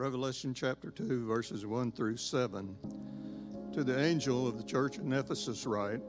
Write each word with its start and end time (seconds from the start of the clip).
Revelation 0.00 0.54
chapter 0.54 0.90
2, 0.90 1.26
verses 1.26 1.66
1 1.66 1.92
through 1.92 2.16
7. 2.16 2.74
To 3.74 3.84
the 3.84 4.02
angel 4.02 4.48
of 4.48 4.56
the 4.56 4.64
church 4.64 4.96
in 4.96 5.12
Ephesus, 5.12 5.66
write, 5.66 6.00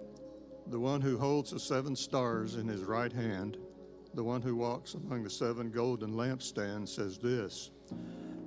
the 0.67 0.79
one 0.79 1.01
who 1.01 1.17
holds 1.17 1.51
the 1.51 1.59
seven 1.59 1.93
stars 1.97 2.55
in 2.55 2.69
his 2.69 2.83
right 2.83 3.11
hand, 3.11 3.57
the 4.13 4.23
one 4.23 4.41
who 4.41 4.55
walks 4.55 4.93
among 4.93 5.23
the 5.23 5.29
seven 5.29 5.71
golden 5.71 6.13
lampstands, 6.13 6.87
says 6.87 7.17
this 7.17 7.71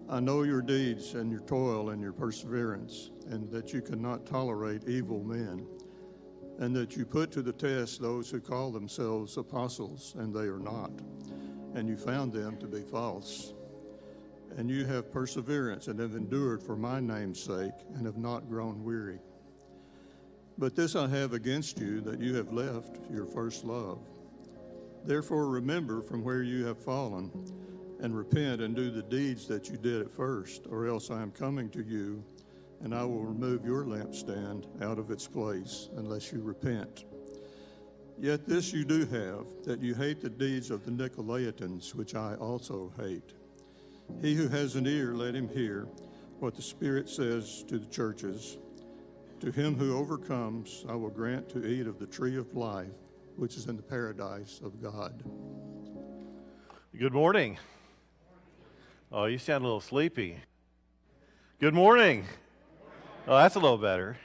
I 0.09 0.19
know 0.19 0.45
your 0.45 0.63
deeds 0.63 1.13
and 1.13 1.31
your 1.31 1.43
toil 1.43 1.91
and 1.91 2.01
your 2.01 2.15
perseverance, 2.15 3.11
and 3.27 3.51
that 3.51 3.71
you 3.71 3.83
cannot 3.83 4.25
tolerate 4.25 4.89
evil 4.89 5.23
men, 5.23 5.67
and 6.59 6.75
that 6.75 6.97
you 6.97 7.05
put 7.05 7.31
to 7.33 7.43
the 7.43 7.53
test 7.53 8.01
those 8.01 8.31
who 8.31 8.41
call 8.41 8.71
themselves 8.71 9.37
apostles, 9.37 10.15
and 10.17 10.35
they 10.35 10.47
are 10.47 10.59
not, 10.59 11.03
and 11.75 11.87
you 11.87 11.99
found 11.99 12.33
them 12.33 12.57
to 12.61 12.67
be 12.67 12.81
false. 12.81 13.54
And 14.57 14.71
you 14.71 14.85
have 14.85 15.13
perseverance 15.13 15.89
and 15.89 15.99
have 15.99 16.15
endured 16.15 16.63
for 16.63 16.77
my 16.77 17.01
name's 17.01 17.43
sake, 17.43 17.75
and 17.95 18.07
have 18.07 18.17
not 18.17 18.49
grown 18.49 18.85
weary. 18.85 19.19
But 20.57 20.77
this 20.77 20.95
I 20.95 21.09
have 21.09 21.33
against 21.33 21.79
you, 21.81 22.01
that 22.03 22.21
you 22.21 22.37
have 22.37 22.53
left 22.53 23.01
your 23.11 23.27
first 23.27 23.65
love. 23.65 23.99
Therefore, 25.05 25.49
remember 25.49 26.01
from 26.03 26.23
where 26.23 26.43
you 26.43 26.65
have 26.67 26.79
fallen, 26.79 27.31
and 28.01 28.17
repent 28.17 28.61
and 28.61 28.77
do 28.77 28.91
the 28.91 29.03
deeds 29.03 29.47
that 29.49 29.69
you 29.69 29.77
did 29.77 30.03
at 30.03 30.11
first, 30.11 30.67
or 30.69 30.87
else 30.87 31.11
I 31.11 31.21
am 31.21 31.31
coming 31.33 31.69
to 31.71 31.83
you, 31.83 32.23
and 32.83 32.95
I 32.95 33.05
will 33.05 33.25
remove 33.25 33.65
your 33.65 33.85
lampstand 33.85 34.67
out 34.83 34.99
of 34.99 35.11
its 35.11 35.27
place, 35.27 35.89
unless 35.97 36.33
you 36.33 36.41
repent. 36.41 37.07
Yet 38.21 38.47
this 38.47 38.73
you 38.73 38.85
do 38.85 39.07
have, 39.07 39.47
that 39.65 39.81
you 39.81 39.95
hate 39.95 40.21
the 40.21 40.31
deeds 40.31 40.71
of 40.71 40.85
the 40.85 40.93
Nicolaitans, 40.93 41.95
which 41.95 42.15
I 42.15 42.37
also 42.37 42.93
hate. 42.97 43.33
He 44.21 44.35
who 44.35 44.49
has 44.49 44.77
an 44.77 44.87
ear, 44.87 45.15
let 45.15 45.35
him 45.35 45.49
hear 45.49 45.87
what 46.39 46.55
the 46.55 46.63
Spirit 46.63 47.09
says 47.09 47.65
to 47.69 47.79
the 47.79 47.87
churches. 47.87 48.59
To 49.41 49.51
him 49.51 49.75
who 49.75 49.99
overcomes, 49.99 50.85
I 50.89 50.95
will 50.95 51.11
grant 51.11 51.49
to 51.51 51.67
eat 51.67 51.87
of 51.87 51.99
the 51.99 52.07
tree 52.07 52.37
of 52.37 52.55
life, 52.55 52.89
which 53.37 53.57
is 53.57 53.67
in 53.67 53.77
the 53.77 53.83
paradise 53.83 54.61
of 54.65 54.83
God. 54.83 55.23
Good 56.99 57.13
morning. 57.13 57.59
Oh, 59.13 59.27
you 59.27 59.39
sound 59.39 59.63
a 59.63 59.67
little 59.67 59.81
sleepy. 59.81 60.39
Good 61.61 61.75
morning. 61.75 62.25
Oh, 63.27 63.37
that's 63.39 63.55
a 63.55 63.61
little 63.61 63.79
better. 63.79 64.17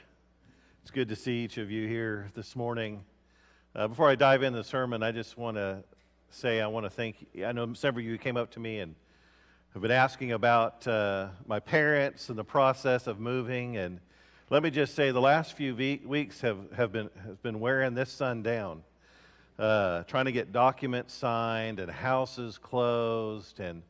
It's 0.82 0.90
good 0.90 1.08
to 1.08 1.16
see 1.16 1.44
each 1.44 1.58
of 1.58 1.70
you 1.70 1.86
here 1.86 2.30
this 2.34 2.56
morning. 2.56 3.04
Uh, 3.74 3.88
before 3.88 4.08
I 4.08 4.14
dive 4.14 4.42
into 4.42 4.58
the 4.58 4.64
sermon, 4.64 5.02
I 5.02 5.12
just 5.12 5.38
want 5.38 5.56
to 5.56 5.84
say 6.30 6.60
I 6.60 6.66
want 6.66 6.86
to 6.86 6.90
thank. 6.90 7.26
I 7.44 7.52
know 7.52 7.72
several 7.74 8.04
of 8.04 8.10
you 8.10 8.18
came 8.18 8.36
up 8.36 8.50
to 8.52 8.60
me 8.60 8.80
and 8.80 8.94
have 9.72 9.82
been 9.82 9.92
asking 9.92 10.32
about 10.32 10.84
uh, 10.88 11.28
my 11.46 11.60
parents 11.60 12.28
and 12.28 12.36
the 12.36 12.44
process 12.44 13.06
of 13.06 13.20
moving. 13.20 13.76
And 13.76 14.00
let 14.50 14.64
me 14.64 14.70
just 14.70 14.96
say, 14.96 15.12
the 15.12 15.20
last 15.20 15.56
few 15.56 15.76
weeks 15.76 16.40
have, 16.40 16.58
have 16.72 16.90
been, 16.90 17.08
has 17.24 17.36
been 17.36 17.60
wearing 17.60 17.94
this 17.94 18.10
son 18.10 18.42
down. 18.42 18.82
Uh, 19.60 20.02
trying 20.04 20.24
to 20.24 20.32
get 20.32 20.52
documents 20.52 21.14
signed 21.14 21.78
and 21.78 21.88
houses 21.90 22.58
closed, 22.58 23.60
and 23.60 23.82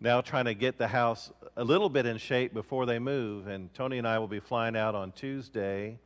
now 0.00 0.22
trying 0.22 0.46
to 0.46 0.54
get 0.54 0.78
the 0.78 0.88
house 0.88 1.30
a 1.56 1.64
little 1.64 1.90
bit 1.90 2.06
in 2.06 2.16
shape 2.16 2.54
before 2.54 2.86
they 2.86 2.98
move. 2.98 3.46
And 3.46 3.74
Tony 3.74 3.98
and 3.98 4.08
I 4.08 4.20
will 4.20 4.28
be 4.28 4.40
flying 4.40 4.76
out 4.76 4.94
on 4.94 5.12
Tuesday 5.12 5.98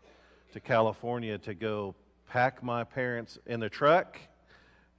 to 0.54 0.60
California 0.60 1.38
to 1.38 1.54
go 1.54 1.94
pack 2.28 2.64
my 2.64 2.82
parents 2.82 3.38
in 3.46 3.60
the 3.60 3.68
truck 3.68 4.18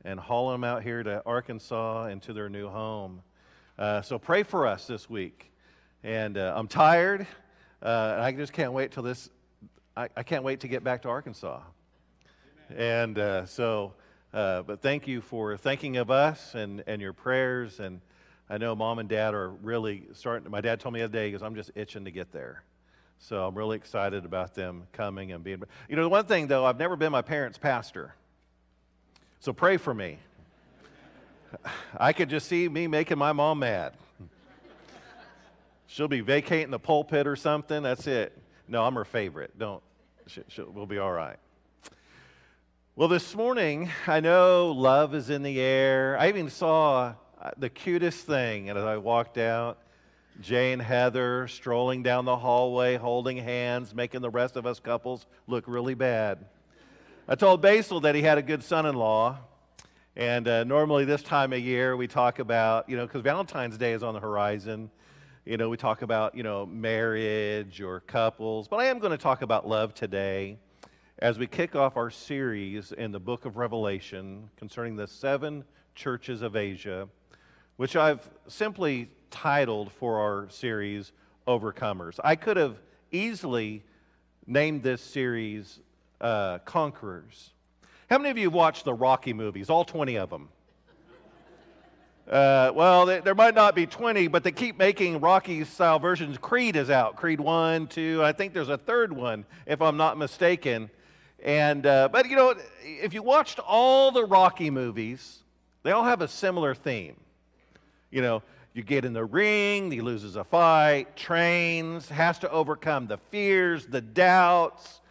and 0.05 0.19
haul 0.19 0.51
them 0.51 0.63
out 0.63 0.83
here 0.83 1.03
to 1.03 1.21
Arkansas 1.25 2.05
and 2.05 2.21
to 2.21 2.31
their 2.31 2.47
new 2.47 2.69
home. 2.69 3.21
Uh, 3.77 4.01
so 4.01 4.17
pray 4.17 4.43
for 4.43 4.67
us 4.67 4.87
this 4.87 5.09
week. 5.09 5.51
And 6.01 6.37
uh, 6.37 6.53
I'm 6.55 6.67
tired. 6.67 7.27
Uh, 7.81 8.15
I 8.19 8.31
just 8.31 8.53
can't 8.53 8.71
wait 8.71 8.91
till 8.91 9.03
this. 9.03 9.29
I, 9.97 10.07
I, 10.15 10.23
can't 10.23 10.45
wait 10.45 10.61
to 10.61 10.69
get 10.69 10.81
back 10.81 11.01
to 11.01 11.09
Arkansas. 11.09 11.59
Amen. 12.71 12.81
And 12.81 13.19
uh, 13.19 13.45
so, 13.45 13.93
uh, 14.33 14.61
but 14.61 14.81
thank 14.81 15.07
you 15.07 15.19
for 15.19 15.57
thinking 15.57 15.97
of 15.97 16.09
us 16.09 16.55
and, 16.55 16.83
and 16.87 17.01
your 17.01 17.11
prayers. 17.11 17.81
And 17.81 17.99
I 18.49 18.57
know 18.57 18.75
mom 18.75 18.99
and 18.99 19.09
dad 19.09 19.33
are 19.33 19.49
really 19.49 20.05
starting. 20.13 20.49
My 20.49 20.61
dad 20.61 20.79
told 20.79 20.93
me 20.93 21.01
the 21.01 21.05
other 21.05 21.11
day, 21.11 21.27
because 21.27 21.43
I'm 21.43 21.55
just 21.55 21.71
itching 21.75 22.05
to 22.05 22.11
get 22.11 22.31
there. 22.31 22.63
So 23.19 23.45
I'm 23.45 23.55
really 23.55 23.75
excited 23.75 24.23
about 24.23 24.53
them 24.53 24.87
coming 24.93 25.33
and 25.33 25.43
being. 25.43 25.61
You 25.89 25.97
know, 25.97 26.03
the 26.03 26.09
one 26.09 26.25
thing 26.25 26.47
though, 26.47 26.63
I've 26.63 26.79
never 26.79 26.95
been 26.95 27.11
my 27.11 27.23
parents' 27.23 27.57
pastor. 27.57 28.15
So 29.41 29.51
pray 29.51 29.75
for 29.75 29.93
me. 29.93 30.19
I 31.97 32.13
could 32.13 32.29
just 32.29 32.47
see 32.47 32.67
me 32.67 32.87
making 32.87 33.17
my 33.17 33.31
mom 33.33 33.59
mad. 33.59 33.93
She'll 35.87 36.07
be 36.07 36.21
vacating 36.21 36.71
the 36.71 36.79
pulpit 36.79 37.27
or 37.27 37.35
something. 37.35 37.83
That's 37.83 38.07
it. 38.07 38.37
No, 38.67 38.83
I'm 38.83 38.95
her 38.95 39.05
favorite. 39.05 39.57
Don't. 39.57 39.81
She, 40.27 40.41
we'll 40.61 40.85
be 40.85 40.97
all 40.97 41.11
right. 41.11 41.37
Well, 42.95 43.07
this 43.07 43.35
morning, 43.35 43.89
I 44.07 44.21
know 44.21 44.71
love 44.71 45.13
is 45.13 45.29
in 45.29 45.43
the 45.43 45.59
air. 45.59 46.17
I 46.17 46.29
even 46.29 46.49
saw 46.49 47.13
uh, 47.41 47.51
the 47.57 47.69
cutest 47.69 48.25
thing 48.25 48.69
as 48.69 48.77
I 48.77 48.97
walked 48.97 49.37
out. 49.37 49.77
Jay 50.41 50.73
and 50.73 50.81
Heather 50.81 51.47
strolling 51.47 52.03
down 52.03 52.25
the 52.25 52.35
hallway, 52.35 52.97
holding 52.97 53.37
hands, 53.37 53.93
making 53.93 54.21
the 54.21 54.29
rest 54.29 54.55
of 54.57 54.65
us 54.65 54.79
couples 54.79 55.25
look 55.47 55.65
really 55.67 55.93
bad. 55.93 56.45
I 57.27 57.35
told 57.35 57.61
Basil 57.61 58.01
that 58.01 58.15
he 58.15 58.21
had 58.21 58.37
a 58.37 58.41
good 58.41 58.63
son 58.63 58.85
in 58.85 58.95
law, 58.95 59.37
and 60.17 60.47
uh, 60.47 60.63
normally, 60.63 61.03
this 61.03 61.21
time 61.21 61.51
of 61.51 61.59
year, 61.59 61.97
we 61.97 62.07
talk 62.07 62.39
about, 62.39 62.87
you 62.87 62.95
know, 62.95 63.05
because 63.05 63.21
Valentine's 63.21 63.77
Day 63.77 63.91
is 63.91 64.01
on 64.01 64.13
the 64.13 64.19
horizon. 64.21 64.89
You 65.43 65.57
know, 65.57 65.67
we 65.67 65.75
talk 65.75 66.03
about, 66.03 66.35
you 66.35 66.41
know, 66.41 66.65
marriage 66.65 67.81
or 67.81 67.99
couples. 67.99 68.69
But 68.69 68.77
I 68.77 68.85
am 68.85 68.99
going 68.99 69.11
to 69.11 69.17
talk 69.17 69.41
about 69.41 69.67
love 69.67 69.93
today 69.93 70.57
as 71.19 71.37
we 71.37 71.47
kick 71.47 71.75
off 71.75 71.97
our 71.97 72.09
series 72.09 72.93
in 72.93 73.11
the 73.11 73.19
book 73.19 73.43
of 73.43 73.57
Revelation 73.57 74.49
concerning 74.55 74.95
the 74.95 75.05
seven 75.05 75.65
churches 75.95 76.41
of 76.41 76.55
Asia, 76.55 77.09
which 77.75 77.97
I've 77.97 78.29
simply 78.47 79.09
titled 79.31 79.91
for 79.91 80.19
our 80.19 80.49
series 80.49 81.11
Overcomers. 81.45 82.21
I 82.23 82.37
could 82.37 82.55
have 82.55 82.77
easily 83.11 83.83
named 84.47 84.81
this 84.81 85.01
series 85.01 85.81
uh, 86.21 86.59
Conquerors 86.59 87.51
how 88.09 88.17
many 88.17 88.29
of 88.29 88.37
you 88.37 88.45
have 88.45 88.53
watched 88.53 88.85
the 88.85 88.93
Rocky 88.93 89.33
movies, 89.33 89.69
all 89.69 89.83
20 89.83 90.17
of 90.17 90.29
them? 90.29 90.49
Uh, 92.29 92.71
well, 92.73 93.05
there 93.05 93.35
might 93.35 93.53
not 93.53 93.75
be 93.75 93.85
20, 93.85 94.27
but 94.27 94.43
they 94.43 94.51
keep 94.51 94.79
making 94.79 95.19
Rocky 95.19 95.63
style 95.63 95.99
versions. 95.99 96.37
Creed 96.39 96.75
is 96.75 96.89
out. 96.89 97.15
Creed 97.15 97.39
1, 97.39 97.87
2, 97.87 98.23
I 98.23 98.31
think 98.31 98.53
there's 98.53 98.69
a 98.69 98.77
third 98.77 99.13
one, 99.13 99.45
if 99.67 99.81
I'm 99.81 99.97
not 99.97 100.17
mistaken. 100.17 100.89
And, 101.43 101.85
uh, 101.85 102.09
but 102.11 102.27
you 102.27 102.35
know, 102.35 102.55
if 102.83 103.13
you 103.13 103.21
watched 103.21 103.59
all 103.59 104.11
the 104.11 104.25
Rocky 104.25 104.71
movies, 104.71 105.43
they 105.83 105.91
all 105.91 106.03
have 106.03 106.21
a 106.21 106.27
similar 106.27 106.73
theme. 106.73 107.15
You 108.09 108.23
know, 108.23 108.43
you 108.73 108.81
get 108.81 109.05
in 109.05 109.13
the 109.13 109.23
ring, 109.23 109.91
he 109.91 110.01
loses 110.01 110.35
a 110.35 110.43
fight, 110.43 111.15
trains, 111.15 112.09
has 112.09 112.39
to 112.39 112.51
overcome 112.51 113.05
the 113.05 113.17
fears, 113.29 113.85
the 113.85 114.01
doubts, 114.01 115.01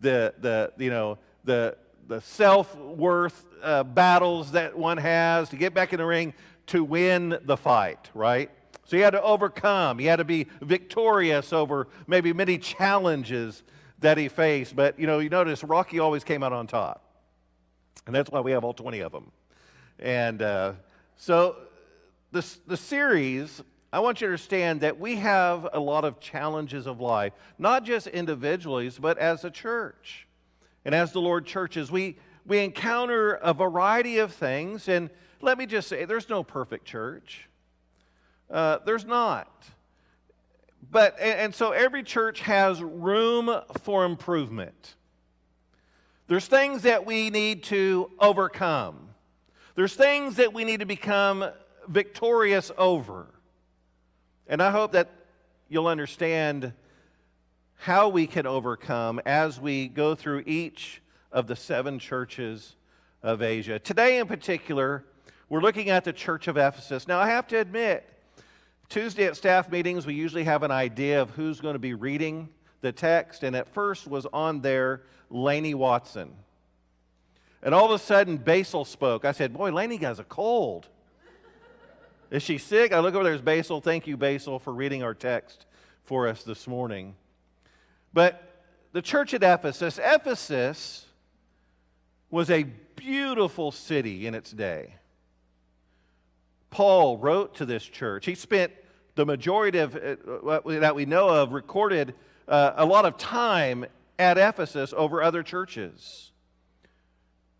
the, 0.00 0.34
the 0.40 0.72
you 0.76 0.90
know, 0.90 1.18
the, 1.44 1.76
the 2.08 2.20
self 2.22 2.74
worth 2.76 3.44
uh, 3.62 3.84
battles 3.84 4.52
that 4.52 4.76
one 4.76 4.96
has 4.96 5.50
to 5.50 5.56
get 5.56 5.74
back 5.74 5.92
in 5.92 5.98
the 5.98 6.06
ring 6.06 6.32
to 6.66 6.82
win 6.82 7.38
the 7.44 7.56
fight, 7.56 8.10
right? 8.14 8.50
So 8.86 8.96
he 8.96 9.02
had 9.02 9.10
to 9.10 9.22
overcome, 9.22 9.98
he 9.98 10.06
had 10.06 10.16
to 10.16 10.24
be 10.24 10.46
victorious 10.62 11.52
over 11.52 11.88
maybe 12.06 12.32
many 12.32 12.56
challenges 12.56 13.62
that 13.98 14.16
he 14.16 14.28
faced. 14.28 14.74
But 14.74 14.98
you 14.98 15.06
know, 15.06 15.18
you 15.18 15.28
notice 15.28 15.62
Rocky 15.62 15.98
always 15.98 16.24
came 16.24 16.42
out 16.42 16.54
on 16.54 16.66
top. 16.66 17.04
And 18.06 18.14
that's 18.14 18.30
why 18.30 18.40
we 18.40 18.52
have 18.52 18.64
all 18.64 18.72
20 18.72 19.00
of 19.00 19.12
them. 19.12 19.30
And 19.98 20.40
uh, 20.40 20.72
so 21.16 21.56
this, 22.32 22.58
the 22.66 22.78
series, 22.78 23.62
I 23.92 24.00
want 24.00 24.22
you 24.22 24.28
to 24.28 24.32
understand 24.32 24.80
that 24.80 24.98
we 24.98 25.16
have 25.16 25.68
a 25.74 25.80
lot 25.80 26.06
of 26.06 26.18
challenges 26.20 26.86
of 26.86 27.00
life, 27.00 27.34
not 27.58 27.84
just 27.84 28.06
individually, 28.06 28.90
but 28.98 29.18
as 29.18 29.44
a 29.44 29.50
church. 29.50 30.27
And 30.88 30.94
as 30.94 31.12
the 31.12 31.20
Lord 31.20 31.44
churches, 31.44 31.92
we, 31.92 32.16
we 32.46 32.60
encounter 32.60 33.34
a 33.34 33.52
variety 33.52 34.20
of 34.20 34.32
things. 34.32 34.88
And 34.88 35.10
let 35.42 35.58
me 35.58 35.66
just 35.66 35.86
say, 35.86 36.06
there's 36.06 36.30
no 36.30 36.42
perfect 36.42 36.86
church. 36.86 37.46
Uh, 38.50 38.78
there's 38.86 39.04
not. 39.04 39.66
But, 40.90 41.18
and, 41.20 41.40
and 41.40 41.54
so 41.54 41.72
every 41.72 42.02
church 42.02 42.40
has 42.40 42.82
room 42.82 43.54
for 43.82 44.06
improvement. 44.06 44.94
There's 46.26 46.46
things 46.46 46.80
that 46.84 47.04
we 47.04 47.28
need 47.28 47.64
to 47.64 48.10
overcome. 48.18 49.10
There's 49.74 49.94
things 49.94 50.36
that 50.36 50.54
we 50.54 50.64
need 50.64 50.80
to 50.80 50.86
become 50.86 51.50
victorious 51.86 52.72
over. 52.78 53.26
And 54.46 54.62
I 54.62 54.70
hope 54.70 54.92
that 54.92 55.10
you'll 55.68 55.88
understand 55.88 56.72
how 57.78 58.08
we 58.08 58.26
can 58.26 58.46
overcome 58.46 59.20
as 59.24 59.60
we 59.60 59.86
go 59.88 60.14
through 60.14 60.42
each 60.46 61.00
of 61.30 61.46
the 61.46 61.54
seven 61.54 61.98
churches 61.98 62.74
of 63.22 63.40
Asia. 63.40 63.78
Today, 63.78 64.18
in 64.18 64.26
particular, 64.26 65.04
we're 65.48 65.60
looking 65.60 65.88
at 65.88 66.04
the 66.04 66.12
church 66.12 66.48
of 66.48 66.56
Ephesus. 66.56 67.06
Now, 67.06 67.20
I 67.20 67.28
have 67.28 67.46
to 67.48 67.56
admit, 67.56 68.06
Tuesday 68.88 69.26
at 69.26 69.36
staff 69.36 69.70
meetings, 69.70 70.06
we 70.06 70.14
usually 70.14 70.44
have 70.44 70.64
an 70.64 70.72
idea 70.72 71.22
of 71.22 71.30
who's 71.30 71.60
going 71.60 71.74
to 71.74 71.78
be 71.78 71.94
reading 71.94 72.48
the 72.80 72.90
text, 72.90 73.44
and 73.44 73.54
at 73.54 73.68
first 73.68 74.08
was 74.08 74.26
on 74.32 74.60
there 74.60 75.02
Laney 75.30 75.74
Watson. 75.74 76.32
And 77.62 77.74
all 77.74 77.86
of 77.86 77.92
a 77.92 77.98
sudden, 77.98 78.38
Basil 78.38 78.84
spoke. 78.84 79.24
I 79.24 79.32
said, 79.32 79.52
Boy, 79.52 79.70
Laney 79.70 79.96
has 79.98 80.18
a 80.18 80.24
cold. 80.24 80.88
Is 82.30 82.42
she 82.42 82.58
sick? 82.58 82.92
I 82.92 82.98
look 82.98 83.14
over 83.14 83.24
there, 83.24 83.32
there's 83.32 83.42
Basil. 83.42 83.80
Thank 83.80 84.06
you, 84.06 84.16
Basil, 84.16 84.58
for 84.58 84.72
reading 84.72 85.02
our 85.02 85.14
text 85.14 85.66
for 86.04 86.26
us 86.28 86.42
this 86.42 86.66
morning. 86.66 87.14
But 88.12 88.62
the 88.92 89.02
church 89.02 89.34
at 89.34 89.42
Ephesus, 89.42 89.98
Ephesus 90.02 91.06
was 92.30 92.50
a 92.50 92.64
beautiful 92.96 93.70
city 93.70 94.26
in 94.26 94.34
its 94.34 94.50
day. 94.50 94.94
Paul 96.70 97.16
wrote 97.16 97.56
to 97.56 97.66
this 97.66 97.84
church. 97.84 98.26
He 98.26 98.34
spent 98.34 98.72
the 99.14 99.24
majority 99.24 99.78
of 99.78 99.96
uh, 99.96 100.60
that 100.80 100.94
we 100.94 101.06
know 101.06 101.28
of 101.28 101.52
recorded 101.52 102.14
uh, 102.46 102.72
a 102.76 102.84
lot 102.84 103.04
of 103.04 103.16
time 103.16 103.86
at 104.18 104.36
Ephesus 104.36 104.92
over 104.96 105.22
other 105.22 105.42
churches. 105.42 106.32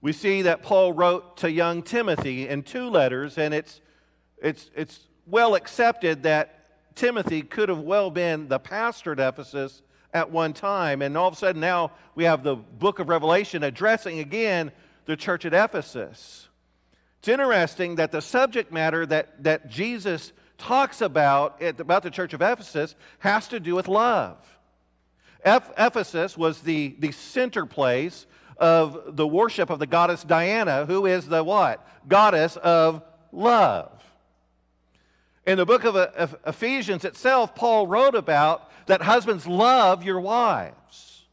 We 0.01 0.13
see 0.13 0.43
that 0.43 0.63
Paul 0.63 0.93
wrote 0.93 1.39
to 1.39 1.51
young 1.51 1.83
Timothy 1.83 2.49
in 2.49 2.63
two 2.63 2.89
letters, 2.89 3.37
and 3.37 3.53
it's, 3.53 3.81
it's, 4.41 4.71
it's 4.77 5.09
well 5.27 5.55
accepted 5.55 6.23
that 6.23 6.95
Timothy 6.95 7.43
could 7.43 7.69
have 7.69 7.81
well 7.81 8.11
been 8.11 8.49
the 8.49 8.59
pastor 8.59 9.13
at 9.13 9.21
Ephesus 9.21 9.83
at 10.13 10.31
one 10.31 10.53
time. 10.53 11.03
And 11.03 11.17
all 11.17 11.29
of 11.29 11.35
a 11.35 11.37
sudden, 11.37 11.61
now 11.61 11.93
we 12.15 12.25
have 12.25 12.43
the 12.43 12.57
book 12.57 12.99
of 12.99 13.09
Revelation 13.09 13.63
addressing 13.63 14.19
again 14.19 14.73
the 15.05 15.17
church 15.17 15.45
at 15.45 15.55
Ephesus. 15.55 16.49
It's 17.19 17.29
interesting 17.29 17.97
that 17.97 18.13
the 18.13 18.23
subject 18.23 18.73
matter 18.73 19.05
that, 19.07 19.43
that 19.43 19.69
Jesus 19.69 20.33
talks 20.57 21.01
about, 21.01 21.63
about 21.63 22.03
the 22.03 22.11
church 22.11 22.33
of 22.33 22.43
Ephesus, 22.43 22.95
has 23.21 23.49
to 23.49 23.61
do 23.61 23.75
with 23.75 23.89
love. 23.89 24.37
Ephesus 25.45 26.37
was 26.37 26.61
the, 26.61 26.97
the 26.99 27.13
center 27.13 27.65
place 27.65 28.27
of 28.57 29.17
the 29.17 29.27
worship 29.27 29.71
of 29.71 29.79
the 29.79 29.87
goddess 29.87 30.25
Diana, 30.25 30.85
who 30.85 31.07
is 31.07 31.27
the 31.27 31.45
what? 31.45 31.87
Goddess 32.09 32.57
of 32.57 33.03
love. 33.33 33.98
In 35.49 35.57
the 35.57 35.65
book 35.65 35.85
of 35.85 36.37
Ephesians 36.47 37.07
itself, 37.07 37.55
Paul 37.55 37.87
wrote 37.87 38.15
about 38.15 38.71
that 38.85 39.01
husbands 39.01 39.47
love 39.47 40.05
your 40.05 40.21
wives. 40.21 41.25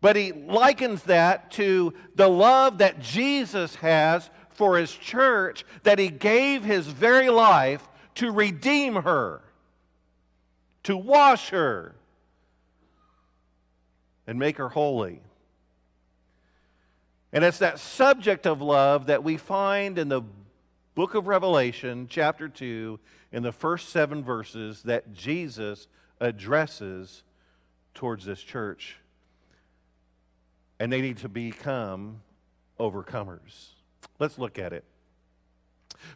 But 0.00 0.16
he 0.16 0.32
likens 0.32 1.02
that 1.02 1.50
to 1.52 1.92
the 2.14 2.28
love 2.28 2.78
that 2.78 2.98
Jesus 3.00 3.74
has 3.74 4.30
for 4.48 4.78
his 4.78 4.90
church, 4.90 5.66
that 5.82 5.98
he 5.98 6.08
gave 6.08 6.64
his 6.64 6.86
very 6.86 7.28
life 7.28 7.86
to 8.14 8.32
redeem 8.32 8.94
her, 8.94 9.42
to 10.84 10.96
wash 10.96 11.50
her, 11.50 11.94
and 14.26 14.38
make 14.38 14.56
her 14.56 14.70
holy. 14.70 15.20
And 17.34 17.44
it's 17.44 17.58
that 17.58 17.80
subject 17.80 18.46
of 18.46 18.62
love 18.62 19.08
that 19.08 19.22
we 19.22 19.36
find 19.36 19.98
in 19.98 20.08
the 20.08 20.22
book 21.00 21.14
of 21.14 21.26
Revelation, 21.26 22.06
chapter 22.10 22.46
2, 22.46 23.00
in 23.32 23.42
the 23.42 23.52
first 23.52 23.88
seven 23.88 24.22
verses 24.22 24.82
that 24.82 25.14
Jesus 25.14 25.88
addresses 26.20 27.22
towards 27.94 28.26
this 28.26 28.42
church. 28.42 28.98
And 30.78 30.92
they 30.92 31.00
need 31.00 31.16
to 31.16 31.28
become 31.30 32.20
overcomers. 32.78 33.68
Let's 34.18 34.38
look 34.38 34.58
at 34.58 34.74
it. 34.74 34.84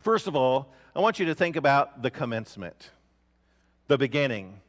First 0.00 0.26
of 0.26 0.36
all, 0.36 0.74
I 0.94 1.00
want 1.00 1.18
you 1.18 1.24
to 1.24 1.34
think 1.34 1.56
about 1.56 2.02
the 2.02 2.10
commencement, 2.10 2.90
the 3.88 3.96
beginning. 3.96 4.60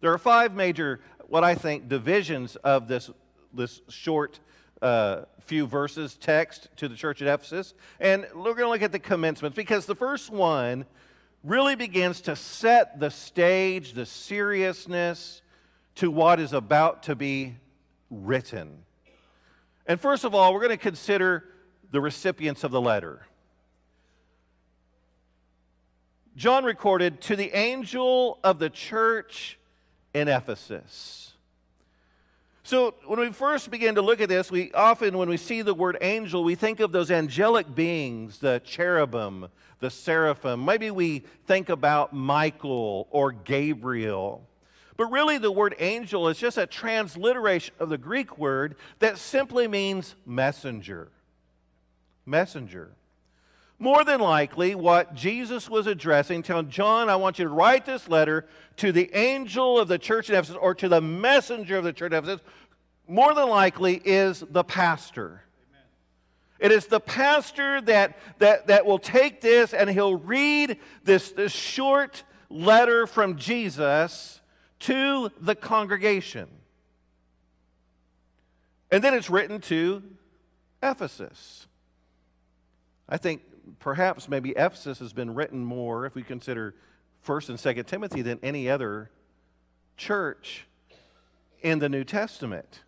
There 0.00 0.14
are 0.14 0.18
five 0.18 0.54
major, 0.54 1.00
what 1.26 1.44
I 1.44 1.54
think, 1.54 1.90
divisions 1.90 2.56
of 2.56 2.88
this, 2.88 3.10
this 3.52 3.82
short 3.90 4.40
uh, 4.82 5.22
few 5.40 5.66
verses 5.66 6.16
text 6.16 6.68
to 6.76 6.88
the 6.88 6.94
church 6.94 7.22
at 7.22 7.28
Ephesus. 7.28 7.74
And 8.00 8.26
we're 8.34 8.54
going 8.54 8.58
to 8.58 8.68
look 8.68 8.82
at 8.82 8.92
the 8.92 8.98
commencements 8.98 9.56
because 9.56 9.86
the 9.86 9.94
first 9.94 10.30
one 10.30 10.84
really 11.42 11.74
begins 11.74 12.20
to 12.22 12.36
set 12.36 13.00
the 13.00 13.10
stage, 13.10 13.94
the 13.94 14.06
seriousness 14.06 15.40
to 15.96 16.10
what 16.10 16.38
is 16.38 16.52
about 16.52 17.04
to 17.04 17.16
be 17.16 17.56
written. 18.10 18.84
And 19.86 20.00
first 20.00 20.24
of 20.24 20.34
all, 20.34 20.52
we're 20.52 20.60
going 20.60 20.70
to 20.70 20.76
consider 20.76 21.44
the 21.90 22.00
recipients 22.00 22.62
of 22.62 22.70
the 22.70 22.80
letter. 22.80 23.26
John 26.36 26.64
recorded 26.64 27.20
to 27.22 27.36
the 27.36 27.56
angel 27.56 28.38
of 28.44 28.58
the 28.58 28.70
church 28.70 29.58
in 30.14 30.28
Ephesus. 30.28 31.27
So, 32.68 32.92
when 33.06 33.18
we 33.18 33.32
first 33.32 33.70
begin 33.70 33.94
to 33.94 34.02
look 34.02 34.20
at 34.20 34.28
this, 34.28 34.50
we 34.50 34.70
often, 34.74 35.16
when 35.16 35.30
we 35.30 35.38
see 35.38 35.62
the 35.62 35.72
word 35.72 35.96
angel, 36.02 36.44
we 36.44 36.54
think 36.54 36.80
of 36.80 36.92
those 36.92 37.10
angelic 37.10 37.74
beings, 37.74 38.40
the 38.40 38.60
cherubim, 38.62 39.48
the 39.80 39.88
seraphim. 39.88 40.66
Maybe 40.66 40.90
we 40.90 41.20
think 41.46 41.70
about 41.70 42.12
Michael 42.12 43.08
or 43.10 43.32
Gabriel. 43.32 44.46
But 44.98 45.06
really, 45.06 45.38
the 45.38 45.50
word 45.50 45.76
angel 45.78 46.28
is 46.28 46.36
just 46.36 46.58
a 46.58 46.66
transliteration 46.66 47.74
of 47.78 47.88
the 47.88 47.96
Greek 47.96 48.36
word 48.36 48.76
that 48.98 49.16
simply 49.16 49.66
means 49.66 50.14
messenger. 50.26 51.08
Messenger. 52.26 52.90
More 53.80 54.04
than 54.04 54.20
likely, 54.20 54.74
what 54.74 55.14
Jesus 55.14 55.70
was 55.70 55.86
addressing, 55.86 56.42
telling 56.42 56.68
John, 56.68 57.08
I 57.08 57.14
want 57.14 57.38
you 57.38 57.44
to 57.44 57.50
write 57.50 57.86
this 57.86 58.08
letter 58.08 58.46
to 58.78 58.90
the 58.90 59.08
angel 59.14 59.78
of 59.78 59.86
the 59.86 59.98
church 59.98 60.28
in 60.28 60.34
Ephesus 60.34 60.56
or 60.60 60.74
to 60.74 60.88
the 60.88 61.00
messenger 61.00 61.78
of 61.78 61.84
the 61.84 61.92
church 61.92 62.10
in 62.10 62.18
Ephesus, 62.18 62.40
more 63.06 63.34
than 63.34 63.48
likely 63.48 64.02
is 64.04 64.42
the 64.50 64.64
pastor. 64.64 65.42
Amen. 65.70 65.82
It 66.58 66.72
is 66.72 66.86
the 66.86 66.98
pastor 66.98 67.80
that, 67.82 68.18
that, 68.38 68.66
that 68.66 68.84
will 68.84 68.98
take 68.98 69.40
this 69.40 69.72
and 69.72 69.88
he'll 69.88 70.16
read 70.16 70.78
this, 71.04 71.30
this 71.30 71.52
short 71.52 72.24
letter 72.50 73.06
from 73.06 73.36
Jesus 73.36 74.40
to 74.80 75.30
the 75.40 75.54
congregation. 75.54 76.48
And 78.90 79.04
then 79.04 79.14
it's 79.14 79.30
written 79.30 79.60
to 79.62 80.02
Ephesus. 80.82 81.66
I 83.08 83.16
think 83.16 83.42
perhaps 83.78 84.28
maybe 84.28 84.50
Ephesus 84.50 84.98
has 84.98 85.12
been 85.12 85.34
written 85.34 85.64
more, 85.64 86.06
if 86.06 86.14
we 86.14 86.22
consider 86.22 86.74
1st 87.26 87.48
and 87.50 87.58
2nd 87.58 87.86
Timothy, 87.86 88.22
than 88.22 88.38
any 88.42 88.68
other 88.68 89.10
church 89.96 90.66
in 91.62 91.78
the 91.78 91.88
New 91.88 92.04
Testament. 92.04 92.82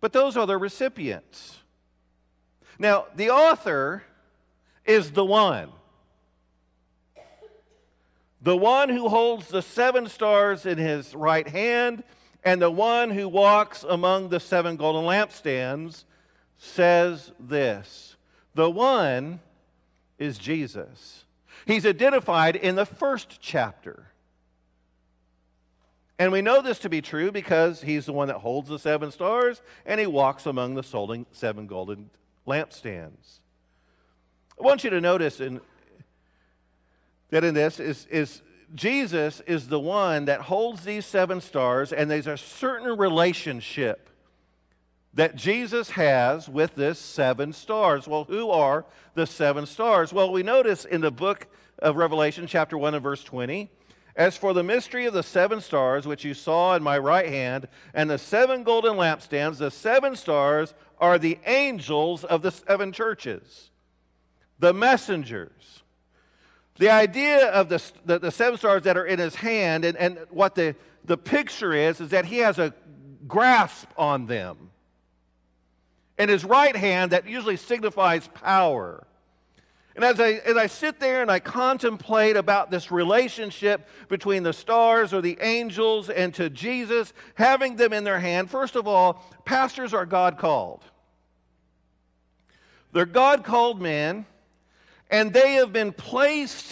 But 0.00 0.12
those 0.12 0.36
are 0.36 0.46
the 0.46 0.56
recipients. 0.58 1.58
Now, 2.78 3.06
the 3.14 3.30
author 3.30 4.04
is 4.84 5.12
the 5.12 5.24
one. 5.24 5.70
The 8.42 8.56
one 8.56 8.90
who 8.90 9.08
holds 9.08 9.48
the 9.48 9.62
seven 9.62 10.08
stars 10.08 10.66
in 10.66 10.78
his 10.78 11.14
right 11.14 11.48
hand 11.48 12.04
and 12.44 12.62
the 12.62 12.70
one 12.70 13.10
who 13.10 13.28
walks 13.28 13.82
among 13.82 14.28
the 14.28 14.38
seven 14.38 14.76
golden 14.76 15.04
lampstands 15.04 16.04
says 16.56 17.32
this 17.40 18.14
The 18.54 18.70
one 18.70 19.40
is 20.18 20.38
Jesus. 20.38 21.24
He's 21.66 21.86
identified 21.86 22.56
in 22.56 22.74
the 22.74 22.86
first 22.86 23.38
chapter. 23.40 24.06
And 26.18 26.32
we 26.32 26.40
know 26.40 26.62
this 26.62 26.78
to 26.80 26.88
be 26.88 27.02
true 27.02 27.30
because 27.30 27.82
he's 27.82 28.06
the 28.06 28.12
one 28.12 28.28
that 28.28 28.38
holds 28.38 28.68
the 28.68 28.78
seven 28.78 29.10
stars 29.10 29.60
and 29.84 30.00
he 30.00 30.06
walks 30.06 30.46
among 30.46 30.74
the 30.74 31.24
seven 31.32 31.66
golden 31.66 32.10
lampstands. 32.46 33.40
I 34.58 34.64
want 34.64 34.84
you 34.84 34.90
to 34.90 35.00
notice 35.00 35.40
in, 35.40 35.60
that 37.30 37.44
in 37.44 37.54
this 37.54 37.78
is, 37.78 38.06
is 38.10 38.40
Jesus 38.74 39.40
is 39.46 39.68
the 39.68 39.78
one 39.78 40.24
that 40.24 40.40
holds 40.40 40.84
these 40.84 41.04
seven 41.04 41.40
stars, 41.40 41.92
and 41.92 42.10
there's 42.10 42.26
a 42.26 42.38
certain 42.38 42.96
relationship 42.96 44.08
that 45.16 45.34
Jesus 45.34 45.90
has 45.90 46.46
with 46.46 46.74
this 46.74 46.98
seven 46.98 47.52
stars. 47.54 48.06
Well, 48.06 48.24
who 48.24 48.50
are 48.50 48.84
the 49.14 49.26
seven 49.26 49.64
stars? 49.64 50.12
Well, 50.12 50.30
we 50.30 50.42
notice 50.42 50.84
in 50.84 51.00
the 51.00 51.10
book 51.10 51.46
of 51.78 51.96
Revelation, 51.96 52.46
chapter 52.46 52.76
1 52.76 52.94
and 52.94 53.02
verse 53.02 53.24
20, 53.24 53.70
as 54.14 54.36
for 54.36 54.52
the 54.52 54.62
mystery 54.62 55.06
of 55.06 55.14
the 55.14 55.22
seven 55.22 55.62
stars, 55.62 56.06
which 56.06 56.22
you 56.22 56.34
saw 56.34 56.76
in 56.76 56.82
my 56.82 56.98
right 56.98 57.28
hand, 57.28 57.66
and 57.94 58.10
the 58.10 58.18
seven 58.18 58.62
golden 58.62 58.94
lampstands, 58.96 59.56
the 59.56 59.70
seven 59.70 60.16
stars 60.16 60.74
are 60.98 61.18
the 61.18 61.38
angels 61.46 62.22
of 62.22 62.42
the 62.42 62.50
seven 62.50 62.92
churches, 62.92 63.70
the 64.58 64.74
messengers. 64.74 65.82
The 66.78 66.90
idea 66.90 67.46
of 67.48 67.70
the, 67.70 67.82
the, 68.04 68.18
the 68.18 68.30
seven 68.30 68.58
stars 68.58 68.82
that 68.82 68.98
are 68.98 69.06
in 69.06 69.18
his 69.18 69.34
hand, 69.34 69.86
and, 69.86 69.96
and 69.96 70.18
what 70.28 70.54
the, 70.54 70.76
the 71.06 71.16
picture 71.16 71.72
is, 71.72 72.02
is 72.02 72.10
that 72.10 72.26
he 72.26 72.38
has 72.38 72.58
a 72.58 72.74
grasp 73.26 73.88
on 73.96 74.26
them 74.26 74.70
in 76.18 76.28
his 76.28 76.44
right 76.44 76.74
hand 76.74 77.12
that 77.12 77.28
usually 77.28 77.56
signifies 77.56 78.28
power. 78.28 79.06
And 79.96 80.04
as 80.04 80.20
I, 80.20 80.32
as 80.44 80.56
I 80.58 80.66
sit 80.66 81.00
there 81.00 81.22
and 81.22 81.30
I 81.30 81.40
contemplate 81.40 82.36
about 82.36 82.70
this 82.70 82.90
relationship 82.90 83.88
between 84.08 84.42
the 84.42 84.52
stars 84.52 85.14
or 85.14 85.22
the 85.22 85.38
angels 85.40 86.10
and 86.10 86.34
to 86.34 86.50
Jesus, 86.50 87.14
having 87.34 87.76
them 87.76 87.94
in 87.94 88.04
their 88.04 88.20
hand, 88.20 88.50
first 88.50 88.76
of 88.76 88.86
all, 88.86 89.24
pastors 89.46 89.94
are 89.94 90.04
God 90.04 90.36
called. 90.36 90.84
They're 92.92 93.06
God 93.06 93.42
called 93.42 93.80
men, 93.80 94.26
and 95.10 95.32
they 95.32 95.54
have 95.54 95.72
been 95.72 95.92
placed 95.92 96.66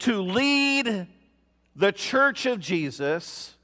to 0.00 0.22
lead 0.22 1.08
the 1.74 1.92
church 1.92 2.46
of 2.46 2.60
Jesus 2.60 3.54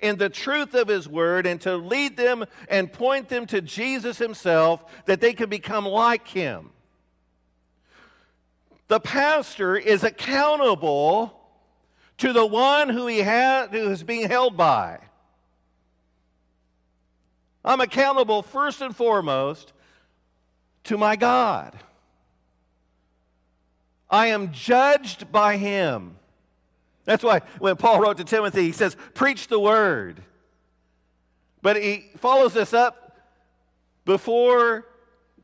in 0.00 0.16
the 0.16 0.28
truth 0.28 0.74
of 0.74 0.88
his 0.88 1.08
word 1.08 1.46
and 1.46 1.60
to 1.62 1.76
lead 1.76 2.16
them 2.16 2.44
and 2.68 2.92
point 2.92 3.28
them 3.28 3.46
to 3.46 3.60
Jesus 3.60 4.18
himself 4.18 4.84
that 5.06 5.20
they 5.20 5.32
can 5.32 5.48
become 5.48 5.84
like 5.84 6.28
him. 6.28 6.70
The 8.88 9.00
pastor 9.00 9.76
is 9.76 10.02
accountable 10.02 11.38
to 12.18 12.32
the 12.32 12.44
one 12.44 12.88
who 12.88 13.06
he 13.06 13.22
ha- 13.22 13.68
who 13.70 13.90
is 13.90 14.02
being 14.02 14.28
held 14.28 14.56
by. 14.56 14.98
I'm 17.64 17.80
accountable 17.80 18.42
first 18.42 18.80
and 18.80 18.94
foremost 18.94 19.72
to 20.84 20.96
my 20.98 21.16
God. 21.16 21.78
I 24.08 24.28
am 24.28 24.52
judged 24.52 25.30
by 25.30 25.56
him. 25.56 26.16
That's 27.04 27.24
why 27.24 27.40
when 27.58 27.76
Paul 27.76 28.00
wrote 28.00 28.18
to 28.18 28.24
Timothy, 28.24 28.62
he 28.62 28.72
says, 28.72 28.96
Preach 29.14 29.48
the 29.48 29.60
word. 29.60 30.22
But 31.62 31.76
he 31.76 32.10
follows 32.16 32.54
this 32.54 32.72
up 32.72 33.18
before 34.04 34.86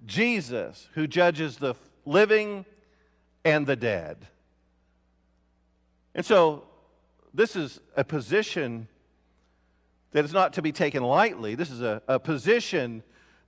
Jesus, 0.06 0.88
who 0.94 1.06
judges 1.06 1.56
the 1.56 1.74
living 2.04 2.64
and 3.44 3.66
the 3.66 3.76
dead. 3.76 4.26
And 6.14 6.24
so, 6.24 6.64
this 7.34 7.54
is 7.54 7.80
a 7.96 8.04
position 8.04 8.88
that 10.12 10.24
is 10.24 10.32
not 10.32 10.54
to 10.54 10.62
be 10.62 10.72
taken 10.72 11.02
lightly. 11.02 11.54
This 11.54 11.70
is 11.70 11.82
a, 11.82 12.00
a 12.08 12.18
position 12.18 13.02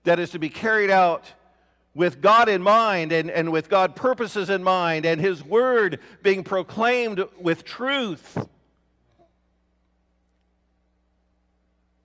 that 0.05 0.19
is 0.19 0.31
to 0.31 0.39
be 0.39 0.51
carried 0.51 0.91
out 0.91 1.33
with 1.99 2.21
God 2.21 2.49
in 2.49 2.63
mind 2.63 3.11
and, 3.11 3.29
and 3.29 3.51
with 3.51 3.69
God 3.69 3.97
purposes 3.97 4.49
in 4.51 4.63
mind 4.63 5.05
and 5.05 5.21
His 5.21 5.45
word 5.45 5.99
being 6.23 6.45
proclaimed 6.45 7.25
with 7.41 7.65
truth. 7.65 8.39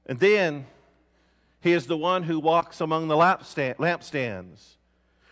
And 0.08 0.20
then 0.20 0.66
He 1.62 1.74
is 1.74 1.86
the 1.86 1.96
one 1.96 2.24
who 2.24 2.40
walks 2.40 2.82
among 2.82 3.08
the 3.08 3.16
lampstands. 3.16 4.78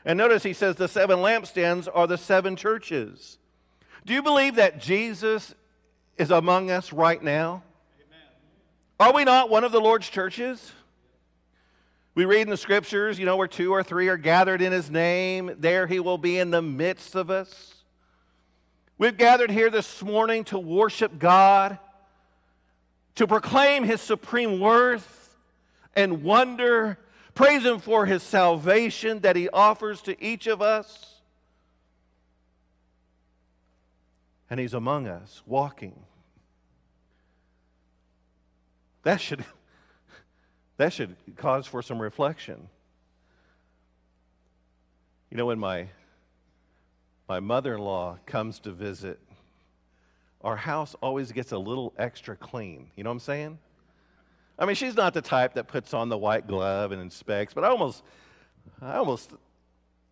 And 0.05 0.19
notice 0.19 0.43
He 0.43 0.53
says 0.53 0.75
the 0.75 0.87
seven 0.87 1.17
lampstands 1.17 1.87
are 1.91 2.05
the 2.05 2.19
seven 2.19 2.55
churches. 2.55 3.39
Do 4.05 4.13
you 4.13 4.21
believe 4.21 4.55
that 4.55 4.79
Jesus 4.79 5.55
is 6.19 6.29
among 6.29 6.69
us 6.69 6.93
right 6.93 7.21
now? 7.21 7.63
Amen. 7.99 8.19
Are 8.99 9.11
we 9.11 9.23
not 9.23 9.49
one 9.49 9.63
of 9.63 9.71
the 9.71 9.81
Lord's 9.81 10.07
churches? 10.07 10.71
We 12.13 12.25
read 12.25 12.41
in 12.41 12.49
the 12.49 12.57
scriptures, 12.57 13.17
you 13.17 13.25
know, 13.25 13.37
where 13.37 13.47
two 13.47 13.71
or 13.71 13.83
three 13.83 14.09
are 14.09 14.17
gathered 14.17 14.61
in 14.61 14.71
his 14.71 14.91
name, 14.91 15.55
there 15.59 15.87
he 15.87 15.99
will 15.99 16.17
be 16.17 16.37
in 16.37 16.51
the 16.51 16.61
midst 16.61 17.15
of 17.15 17.29
us. 17.29 17.73
We've 18.97 19.17
gathered 19.17 19.49
here 19.49 19.69
this 19.69 20.03
morning 20.03 20.43
to 20.45 20.59
worship 20.59 21.17
God, 21.17 21.79
to 23.15 23.27
proclaim 23.27 23.83
his 23.83 24.01
supreme 24.01 24.59
worth 24.59 25.37
and 25.95 26.21
wonder, 26.21 26.99
praise 27.33 27.63
him 27.63 27.79
for 27.79 28.05
his 28.05 28.21
salvation 28.23 29.21
that 29.21 29.35
he 29.35 29.49
offers 29.49 30.01
to 30.03 30.21
each 30.23 30.47
of 30.47 30.61
us. 30.61 31.21
And 34.49 34.59
he's 34.59 34.73
among 34.73 35.07
us, 35.07 35.41
walking. 35.45 35.97
That 39.03 39.21
should 39.21 39.45
that 40.81 40.93
should 40.93 41.15
cause 41.37 41.67
for 41.67 41.83
some 41.83 42.01
reflection. 42.01 42.67
You 45.29 45.37
know, 45.37 45.45
when 45.45 45.59
my, 45.59 45.89
my 47.29 47.39
mother 47.39 47.75
in 47.75 47.81
law 47.81 48.17
comes 48.25 48.59
to 48.61 48.71
visit, 48.71 49.19
our 50.41 50.55
house 50.55 50.95
always 51.01 51.31
gets 51.31 51.51
a 51.51 51.57
little 51.57 51.93
extra 51.99 52.35
clean. 52.35 52.87
You 52.95 53.03
know 53.03 53.11
what 53.11 53.15
I'm 53.15 53.19
saying? 53.19 53.59
I 54.57 54.65
mean, 54.65 54.75
she's 54.75 54.95
not 54.95 55.13
the 55.13 55.21
type 55.21 55.53
that 55.53 55.67
puts 55.67 55.93
on 55.93 56.09
the 56.09 56.17
white 56.17 56.47
glove 56.47 56.91
and 56.91 56.99
inspects, 56.99 57.53
but 57.53 57.63
I 57.63 57.67
almost, 57.67 58.03
I 58.81 58.95
almost, 58.95 59.31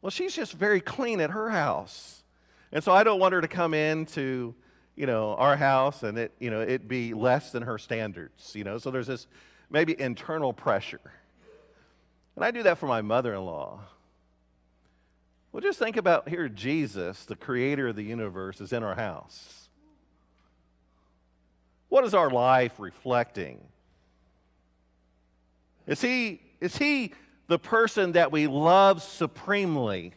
well, 0.04 0.12
she's 0.12 0.36
just 0.36 0.54
very 0.54 0.82
clean 0.82 1.20
at 1.20 1.32
her 1.32 1.50
house. 1.50 2.24
And 2.72 2.84
so 2.84 2.92
I 2.92 3.04
don't 3.04 3.20
want 3.20 3.34
her 3.34 3.42
to 3.42 3.48
come 3.48 3.74
into, 3.74 4.54
you 4.96 5.08
know, 5.08 5.34
our 5.34 5.56
house 5.56 6.04
and 6.04 6.16
it, 6.20 6.32
you 6.40 6.52
know, 6.52 6.62
it 6.62 6.88
be 6.88 7.16
less 7.16 7.52
than 7.52 7.64
her 7.64 7.80
standards, 7.80 8.56
you 8.56 8.64
know. 8.64 8.78
So 8.78 8.92
there's 8.92 9.08
this 9.08 9.26
maybe 9.70 10.00
internal 10.00 10.54
pressure. 10.54 11.02
And 12.36 12.46
I 12.46 12.52
do 12.52 12.64
that 12.64 12.78
for 12.78 12.88
my 12.88 13.02
mother 13.02 13.34
in 13.34 13.46
law. 13.46 13.82
Well, 15.52 15.62
just 15.62 15.80
think 15.80 15.98
about 15.98 16.30
here 16.30 16.48
Jesus, 16.48 17.26
the 17.26 17.36
creator 17.36 17.88
of 17.88 17.96
the 17.96 18.04
universe, 18.04 18.62
is 18.62 18.72
in 18.72 18.84
our 18.84 18.96
house. 18.96 19.70
What 21.90 22.06
is 22.06 22.14
our 22.14 22.30
life 22.30 22.80
reflecting? 22.80 23.60
Is 25.88 26.02
he, 26.02 26.42
is 26.62 26.78
he 26.78 27.14
the 27.48 27.58
person 27.58 28.12
that 28.12 28.32
we 28.32 28.46
love 28.46 29.02
supremely? 29.02 30.14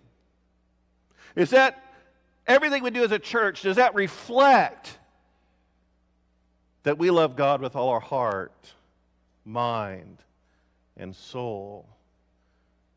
Is 1.34 1.50
that 1.50 1.82
everything 2.46 2.82
we 2.82 2.90
do 2.90 3.02
as 3.04 3.12
a 3.12 3.18
church, 3.18 3.62
does 3.62 3.76
that 3.76 3.94
reflect 3.94 4.98
that 6.82 6.98
we 6.98 7.10
love 7.10 7.36
God 7.36 7.62
with 7.62 7.74
all 7.74 7.88
our 7.88 8.00
heart? 8.00 8.74
Mind, 9.44 10.18
and 10.96 11.14
soul 11.14 11.88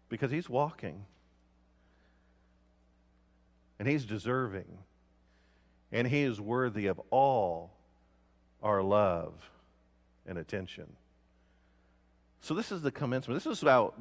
because 0.10 0.32
he's 0.32 0.50
walking 0.50 1.06
and 3.80 3.88
he's 3.88 4.06
deserving 4.06 4.78
and 5.92 6.08
he 6.08 6.24
is 6.24 6.40
worthy 6.42 6.88
of 6.88 7.00
all 7.10 7.72
our 8.62 8.82
love 8.82 9.34
and 10.26 10.38
attention. 10.38 10.88
So 12.42 12.54
this 12.54 12.72
is 12.72 12.82
the 12.82 12.92
commencement. 12.92 13.42
This 13.42 13.52
is 13.52 13.62
about 13.62 14.00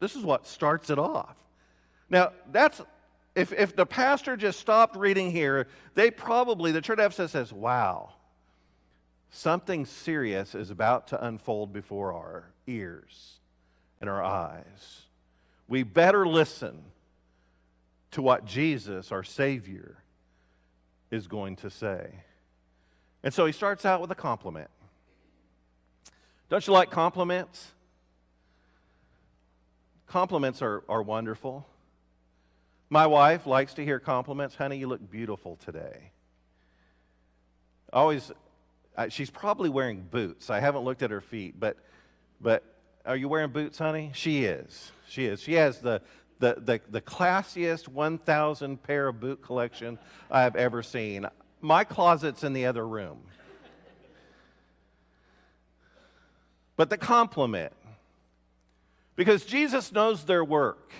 this 0.00 0.16
is 0.16 0.24
what 0.24 0.46
starts 0.46 0.90
it 0.90 0.98
off. 0.98 1.36
Now, 2.10 2.32
that's 2.50 2.80
if 3.34 3.52
if 3.52 3.74
the 3.76 3.86
pastor 3.86 4.36
just 4.36 4.60
stopped 4.60 4.96
reading 4.96 5.30
here, 5.30 5.68
they 5.94 6.10
probably 6.10 6.72
the 6.72 6.80
church 6.80 6.98
of 6.98 7.06
Ephesus 7.06 7.32
says, 7.32 7.52
"Wow, 7.52 8.12
Something 9.34 9.86
serious 9.86 10.54
is 10.54 10.70
about 10.70 11.08
to 11.08 11.24
unfold 11.24 11.72
before 11.72 12.12
our 12.12 12.50
ears 12.66 13.40
and 13.98 14.10
our 14.10 14.22
eyes. 14.22 15.06
We 15.66 15.84
better 15.84 16.28
listen 16.28 16.82
to 18.10 18.20
what 18.20 18.44
Jesus, 18.44 19.10
our 19.10 19.22
Savior, 19.24 19.96
is 21.10 21.28
going 21.28 21.56
to 21.56 21.70
say. 21.70 22.10
And 23.22 23.32
so 23.32 23.46
he 23.46 23.52
starts 23.52 23.86
out 23.86 24.02
with 24.02 24.10
a 24.10 24.14
compliment. 24.14 24.68
Don't 26.50 26.66
you 26.66 26.74
like 26.74 26.90
compliments? 26.90 27.68
Compliments 30.08 30.60
are, 30.60 30.82
are 30.90 31.02
wonderful. 31.02 31.66
My 32.90 33.06
wife 33.06 33.46
likes 33.46 33.72
to 33.74 33.84
hear 33.84 33.98
compliments. 33.98 34.56
Honey, 34.56 34.76
you 34.76 34.88
look 34.88 35.10
beautiful 35.10 35.56
today. 35.56 36.10
Always 37.90 38.30
uh, 38.96 39.08
she's 39.08 39.30
probably 39.30 39.70
wearing 39.70 40.02
boots. 40.10 40.50
I 40.50 40.60
haven't 40.60 40.82
looked 40.82 41.02
at 41.02 41.10
her 41.10 41.20
feet, 41.20 41.58
but, 41.58 41.76
but 42.40 42.62
are 43.06 43.16
you 43.16 43.28
wearing 43.28 43.50
boots, 43.50 43.78
honey? 43.78 44.10
She 44.14 44.44
is. 44.44 44.92
She 45.08 45.26
is. 45.26 45.40
She 45.40 45.54
has 45.54 45.78
the, 45.78 46.02
the, 46.38 46.56
the, 46.58 46.80
the 46.90 47.00
classiest 47.00 47.88
1,000 47.88 48.82
pair 48.82 49.08
of 49.08 49.20
boot 49.20 49.42
collection 49.42 49.98
I 50.30 50.42
have 50.42 50.56
ever 50.56 50.82
seen. 50.82 51.26
My 51.60 51.84
closet's 51.84 52.44
in 52.44 52.52
the 52.52 52.66
other 52.66 52.86
room. 52.86 53.20
But 56.76 56.90
the 56.90 56.98
compliment, 56.98 57.72
because 59.14 59.44
Jesus 59.44 59.92
knows 59.92 60.24
their 60.24 60.44
work. 60.44 60.92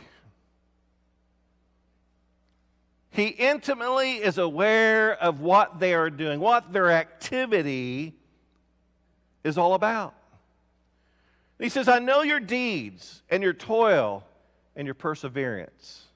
He 3.13 3.27
intimately 3.27 4.15
is 4.15 4.39
aware 4.39 5.13
of 5.23 5.41
what 5.41 5.79
they 5.79 5.93
are 5.93 6.09
doing, 6.09 6.41
what 6.41 6.73
their 6.73 6.91
activity 6.91 8.15
is 9.45 9.59
all 9.59 9.75
about. 9.75 10.15
he 11.59 11.69
says, 11.69 11.89
I 11.89 11.99
know 11.99 12.23
your 12.23 12.41
deeds 12.41 13.23
and 13.29 13.43
your 13.43 13.53
toil 13.53 14.25
and 14.75 14.87
your 14.87 14.95
perseverance. 14.95 16.07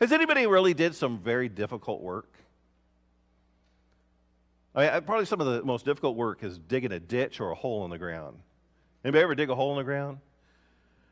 Has 0.00 0.10
anybody 0.10 0.46
really 0.46 0.74
did 0.74 0.96
some 0.96 1.18
very 1.18 1.48
difficult 1.48 2.00
work? 2.00 2.34
I 4.74 4.90
mean, 4.90 5.02
probably 5.02 5.24
some 5.24 5.40
of 5.40 5.46
the 5.46 5.62
most 5.62 5.84
difficult 5.84 6.16
work 6.16 6.42
is 6.42 6.58
digging 6.58 6.92
a 6.92 7.00
ditch 7.00 7.40
or 7.40 7.52
a 7.52 7.54
hole 7.54 7.84
in 7.84 7.90
the 7.92 7.98
ground. 7.98 8.38
Anybody 9.04 9.22
ever 9.22 9.34
dig 9.36 9.50
a 9.50 9.54
hole 9.54 9.70
in 9.70 9.78
the 9.78 9.84
ground? 9.84 10.18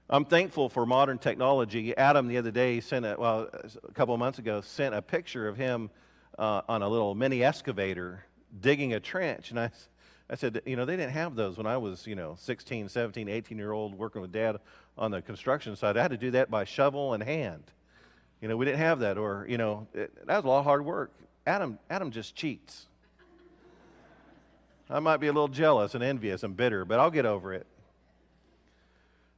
I'm 0.09 0.25
thankful 0.25 0.69
for 0.69 0.87
modern 0.87 1.19
technology. 1.19 1.97
Adam 1.97 2.29
the 2.29 2.37
other 2.39 2.53
day 2.53 2.79
sent 2.79 3.05
a 3.05 3.17
well 3.19 3.49
a 3.83 3.93
couple 3.93 4.15
of 4.15 4.21
months 4.21 4.39
ago 4.39 4.61
sent 4.61 4.95
a 4.95 5.03
picture 5.03 5.49
of 5.49 5.57
him 5.57 5.91
uh, 6.39 6.63
on 6.69 6.83
a 6.83 6.89
little 6.89 7.17
mini 7.17 7.43
excavator 7.43 8.25
digging 8.61 8.95
a 8.95 9.01
trench, 9.01 9.51
and 9.51 9.61
I. 9.61 9.71
I 10.29 10.35
said, 10.35 10.61
you 10.67 10.75
know, 10.75 10.85
they 10.85 10.97
didn't 10.97 11.13
have 11.13 11.37
those 11.37 11.57
when 11.57 11.69
I 11.69 11.77
was, 11.77 12.05
you 12.05 12.17
know, 12.17 12.35
16, 12.41 12.89
17, 12.89 13.29
18 13.29 13.59
year 13.59 13.71
old 13.71 13.97
working 13.97 14.21
with 14.21 14.33
dad 14.33 14.57
on 14.99 15.13
the 15.13 15.23
construction 15.23 15.77
side. 15.77 15.97
I 15.97 16.03
had 16.03 16.11
to 16.11 16.17
do 16.17 16.33
that 16.33 16.51
by 16.51 16.65
shovel 16.65 17.15
and 17.15 17.23
hand. 17.23 17.63
You 18.41 18.49
know, 18.49 18.57
we 18.57 18.65
didn't 18.65 18.81
have 18.81 18.99
that, 18.99 19.19
or, 19.19 19.47
you 19.49 19.57
know, 19.57 19.87
it, 19.95 20.27
that 20.27 20.35
was 20.35 20.45
a 20.45 20.49
lot 20.49 20.59
of 20.59 20.65
hard 20.65 20.85
work. 20.85 21.13
Adam, 21.47 21.79
Adam 21.89 22.11
just 22.11 22.35
cheats. 22.35 22.87
I 24.91 24.99
might 24.99 25.19
be 25.19 25.29
a 25.29 25.33
little 25.33 25.47
jealous 25.47 25.95
and 25.95 26.03
envious 26.03 26.43
and 26.43 26.57
bitter, 26.57 26.85
but 26.85 26.99
I'll 26.99 27.13
get 27.13 27.25
over 27.25 27.53
it. 27.53 27.69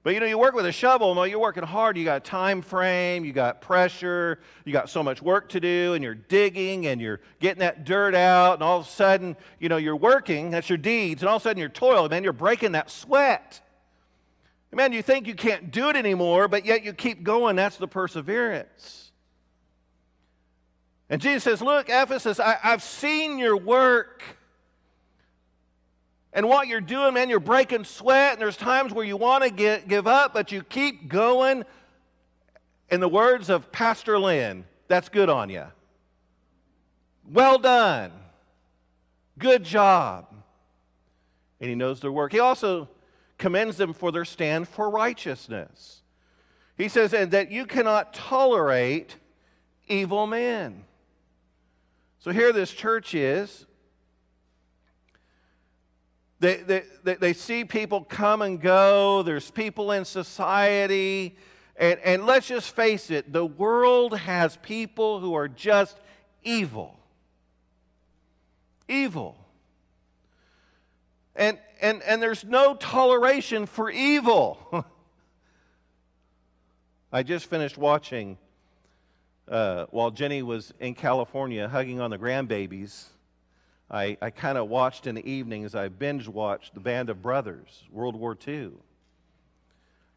But 0.05 0.15
you 0.15 0.21
know, 0.21 0.27
you 0.27 0.39
work 0.39 0.55
with 0.55 0.65
a 0.65 0.73
shovel, 0.73 1.15
no, 1.15 1.25
you're 1.25 1.41
working 1.41 1.65
hard. 1.65 1.97
You 1.97 2.05
got 2.05 2.19
a 2.19 2.21
time 2.21 2.63
frame, 2.63 3.25
you 3.25 3.33
got 3.33 3.61
pressure, 3.61 4.39
you 4.65 4.73
got 4.73 4.89
so 4.89 5.03
much 5.03 5.21
work 5.21 5.49
to 5.51 5.61
do, 5.61 5.95
and 5.95 6.05
you're 6.05 6.15
digging 6.15 6.87
and 6.87 7.01
you're 7.01 7.21
getting 7.41 7.61
that 7.61 7.85
dirt 7.85 8.15
out, 8.15 8.55
and 8.55 8.63
all 8.63 8.81
of 8.81 8.87
a 8.87 8.89
sudden, 8.89 9.37
you 9.59 9.69
know, 9.69 9.77
you're 9.77 9.97
working, 9.97 10.51
that's 10.51 10.69
your 10.69 10.79
deeds, 10.79 11.23
and 11.23 11.29
all 11.29 11.37
of 11.37 11.43
a 11.43 11.45
sudden 11.45 11.59
you're 11.59 11.69
toiling, 11.69 12.11
man, 12.11 12.23
you're 12.23 12.33
breaking 12.33 12.73
that 12.73 12.91
sweat. 12.91 13.61
Man, 14.71 14.93
you 14.93 15.03
think 15.03 15.27
you 15.27 15.35
can't 15.35 15.71
do 15.71 15.89
it 15.89 15.97
anymore, 15.97 16.47
but 16.47 16.67
yet 16.67 16.85
you 16.85 16.93
keep 16.93 17.23
going. 17.23 17.57
That's 17.57 17.79
the 17.79 17.89
perseverance. 17.89 19.13
And 21.09 21.23
Jesus 21.23 21.43
says, 21.43 21.63
Look, 21.63 21.89
Ephesus, 21.89 22.39
I, 22.39 22.57
have 22.61 22.83
seen 22.83 23.39
your 23.39 23.57
work. 23.57 24.23
And 26.33 26.49
what 26.49 26.69
you're 26.69 26.81
doing, 26.81 27.15
man, 27.15 27.31
you're 27.31 27.41
breaking 27.41 27.85
sweat, 27.85 28.35
and 28.35 28.43
there's 28.43 28.57
times 28.57 28.93
where 28.93 29.05
you 29.05 29.17
want 29.17 29.45
to 29.45 29.51
get, 29.51 29.89
give 29.89 30.07
up, 30.07 30.35
but 30.35 30.53
you 30.53 30.63
keep 30.63 31.09
going. 31.09 31.65
In 32.91 33.01
the 33.01 33.09
words 33.09 33.51
of 33.51 33.73
Pastor 33.73 34.19
Lynn, 34.19 34.65
that's 34.89 35.09
good 35.09 35.29
on 35.29 35.51
you. 35.51 35.65
Well 37.31 37.59
done. 37.59 38.13
Good 39.39 39.65
job. 39.65 40.27
And 41.61 41.69
he 41.69 41.75
knows 41.75 42.01
their 42.01 42.13
work. 42.13 42.33
He 42.33 42.41
also 42.41 42.89
commends 43.37 43.77
them 43.77 43.93
for 43.93 44.11
their 44.13 44.25
stand 44.25 44.69
for 44.69 44.91
righteousness. 44.91 46.03
He 46.77 46.89
says, 46.89 47.13
and 47.13 47.31
that 47.33 47.51
you 47.51 47.67
cannot 47.67 48.15
tolerate 48.15 49.17
evil 49.89 50.27
men. 50.27 50.85
So 52.21 52.31
here 52.31 52.53
this 52.53 52.71
church 52.71 53.15
is 53.15 53.67
they, 56.41 56.85
they, 57.03 57.15
they, 57.15 57.33
see 57.33 57.65
people 57.65 58.05
come 58.05 58.43
and 58.43 58.61
go, 58.61 59.23
there's 59.23 59.51
people 59.51 59.93
in 59.93 60.05
society. 60.05 61.37
And, 61.77 61.99
and 62.01 62.27
let's 62.27 62.47
just 62.47 62.75
face 62.75 63.11
it 63.11 63.33
the 63.33 63.47
world 63.47 64.17
has 64.17 64.57
people 64.59 65.21
who 65.21 65.35
are 65.35 65.49
just 65.49 65.99
evil. 66.43 66.99
Evil. 68.89 69.37
And, 71.35 71.59
and, 71.81 72.03
and 72.03 72.23
there's 72.23 72.45
no 72.45 72.75
toleration 72.75 73.67
for 73.67 73.91
evil. 73.91 74.85
I 77.13 77.23
just 77.23 77.47
finished 77.47 77.79
watching 77.79 78.37
uh, 79.49 79.87
while 79.91 80.11
Jenny 80.11 80.43
was 80.43 80.75
in 80.79 80.95
California 80.95 81.69
hugging 81.69 82.01
on 82.01 82.11
the 82.11 82.19
grandbabies. 82.19 83.07
I, 83.91 84.19
I 84.21 84.31
kind 84.31 84.59
of 84.59 84.69
watched 84.69 85.07
in 85.07 85.15
the 85.15 85.29
evenings, 85.29 85.75
I 85.75 85.89
binge 85.89 86.29
watched 86.29 86.75
The 86.75 86.81
Band 86.81 87.09
of 87.09 87.23
Brothers, 87.23 87.85
World 87.91 88.17
War 88.17 88.37
II. 88.47 88.73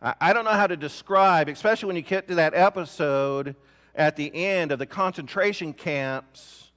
I, 0.01 0.13
I 0.19 0.33
don't 0.33 0.43
know 0.43 0.51
how 0.51 0.67
to 0.67 0.75
describe, 0.75 1.47
especially 1.47 1.87
when 1.87 1.95
you 1.95 2.01
get 2.01 2.27
to 2.27 2.35
that 2.35 2.53
episode 2.53 3.55
at 3.95 4.15
the 4.15 4.33
end 4.33 4.71
of 4.71 4.79
the 4.79 4.85
concentration 4.85 5.73
camps 5.73 6.71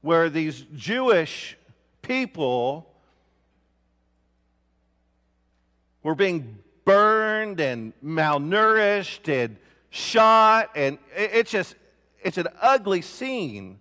where 0.00 0.28
these 0.28 0.64
Jewish 0.74 1.56
people 2.02 2.90
were 6.02 6.14
being 6.14 6.58
burned 6.84 7.60
and 7.60 7.92
malnourished 8.04 9.28
and 9.28 9.56
shot 9.88 10.70
and 10.74 10.98
it's 11.16 11.50
just 11.50 11.76
it's 12.22 12.36
an 12.36 12.48
ugly 12.60 13.00
scene 13.00 13.78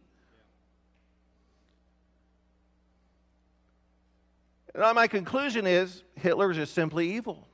And 4.76 4.96
my 4.96 5.08
conclusion 5.08 5.68
is 5.68 6.04
Hitler 6.16 6.52
is 6.52 6.58
just 6.58 6.74
simply 6.74 7.16
evil. 7.16 7.48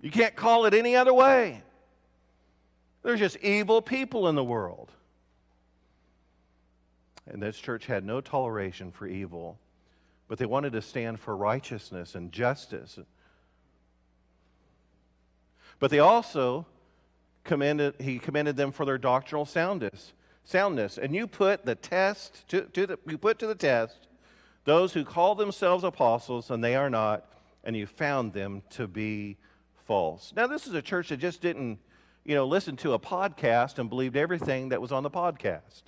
You 0.00 0.10
can't 0.10 0.36
call 0.36 0.66
it 0.66 0.74
any 0.74 0.96
other 0.96 1.14
way. 1.14 1.62
There's 3.02 3.20
just 3.20 3.36
evil 3.38 3.80
people 3.80 4.28
in 4.28 4.34
the 4.34 4.44
world. 4.44 4.90
And 7.26 7.42
this 7.42 7.56
church 7.56 7.86
had 7.86 8.04
no 8.04 8.20
toleration 8.20 8.90
for 8.90 9.06
evil, 9.06 9.58
but 10.28 10.38
they 10.38 10.46
wanted 10.46 10.72
to 10.72 10.82
stand 10.82 11.20
for 11.20 11.36
righteousness 11.36 12.14
and 12.14 12.32
justice. 12.32 12.98
But 15.78 15.90
they 15.90 16.00
also 16.00 16.66
commended, 17.44 17.94
he 18.00 18.18
commended 18.18 18.56
them 18.56 18.72
for 18.72 18.84
their 18.84 18.98
doctrinal 18.98 19.46
soundness. 19.46 20.12
Soundness. 20.44 20.98
And 20.98 21.14
you 21.14 21.28
put 21.28 21.64
the 21.64 21.76
test 21.76 22.46
to, 22.48 22.62
to 22.62 22.86
the, 22.86 22.98
you 23.06 23.18
put 23.18 23.38
to 23.38 23.46
the 23.46 23.54
test 23.54 24.08
those 24.64 24.92
who 24.92 25.04
call 25.04 25.34
themselves 25.34 25.84
apostles 25.84 26.50
and 26.50 26.62
they 26.62 26.76
are 26.76 26.90
not, 26.90 27.24
and 27.64 27.76
you 27.76 27.86
found 27.86 28.32
them 28.32 28.62
to 28.70 28.86
be 28.86 29.36
false. 29.86 30.32
Now, 30.36 30.46
this 30.46 30.66
is 30.66 30.74
a 30.74 30.82
church 30.82 31.08
that 31.08 31.18
just 31.18 31.40
didn't, 31.40 31.78
you 32.24 32.34
know, 32.34 32.46
listen 32.46 32.76
to 32.78 32.92
a 32.92 32.98
podcast 32.98 33.78
and 33.78 33.88
believed 33.88 34.16
everything 34.16 34.70
that 34.70 34.80
was 34.80 34.92
on 34.92 35.02
the 35.02 35.10
podcast. 35.10 35.82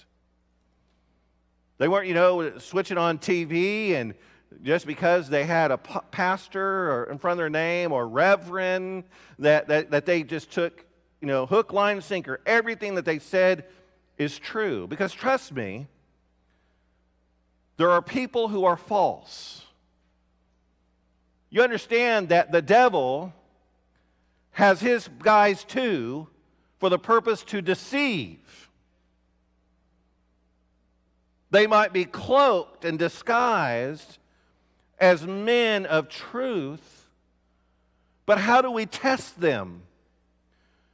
They 1.78 1.88
weren't, 1.88 2.06
you 2.06 2.14
know, 2.14 2.58
switching 2.58 2.98
on 2.98 3.18
TV 3.18 3.94
and 3.94 4.14
just 4.62 4.86
because 4.86 5.28
they 5.28 5.44
had 5.44 5.70
a 5.70 5.78
pastor 5.78 6.90
or 6.92 7.04
in 7.10 7.18
front 7.18 7.32
of 7.32 7.38
their 7.38 7.50
name 7.50 7.92
or 7.92 8.06
reverend 8.06 9.04
that, 9.40 9.68
that, 9.68 9.90
that 9.90 10.06
they 10.06 10.22
just 10.22 10.52
took, 10.52 10.84
you 11.20 11.26
know, 11.26 11.46
hook, 11.46 11.72
line, 11.72 12.00
sinker. 12.00 12.40
Everything 12.46 12.94
that 12.94 13.04
they 13.04 13.18
said 13.18 13.64
is 14.18 14.38
true. 14.38 14.86
Because 14.86 15.12
trust 15.12 15.52
me, 15.52 15.88
there 17.76 17.90
are 17.90 18.02
people 18.02 18.48
who 18.48 18.64
are 18.64 18.76
false. 18.76 19.62
You 21.50 21.62
understand 21.62 22.28
that 22.30 22.52
the 22.52 22.62
devil 22.62 23.32
has 24.52 24.80
his 24.80 25.08
guys 25.20 25.64
too 25.64 26.28
for 26.78 26.88
the 26.88 26.98
purpose 26.98 27.42
to 27.44 27.60
deceive. 27.60 28.68
They 31.50 31.66
might 31.66 31.92
be 31.92 32.04
cloaked 32.04 32.84
and 32.84 32.98
disguised 32.98 34.18
as 34.98 35.26
men 35.26 35.86
of 35.86 36.08
truth, 36.08 37.08
but 38.26 38.38
how 38.38 38.62
do 38.62 38.70
we 38.70 38.86
test 38.86 39.40
them? 39.40 39.82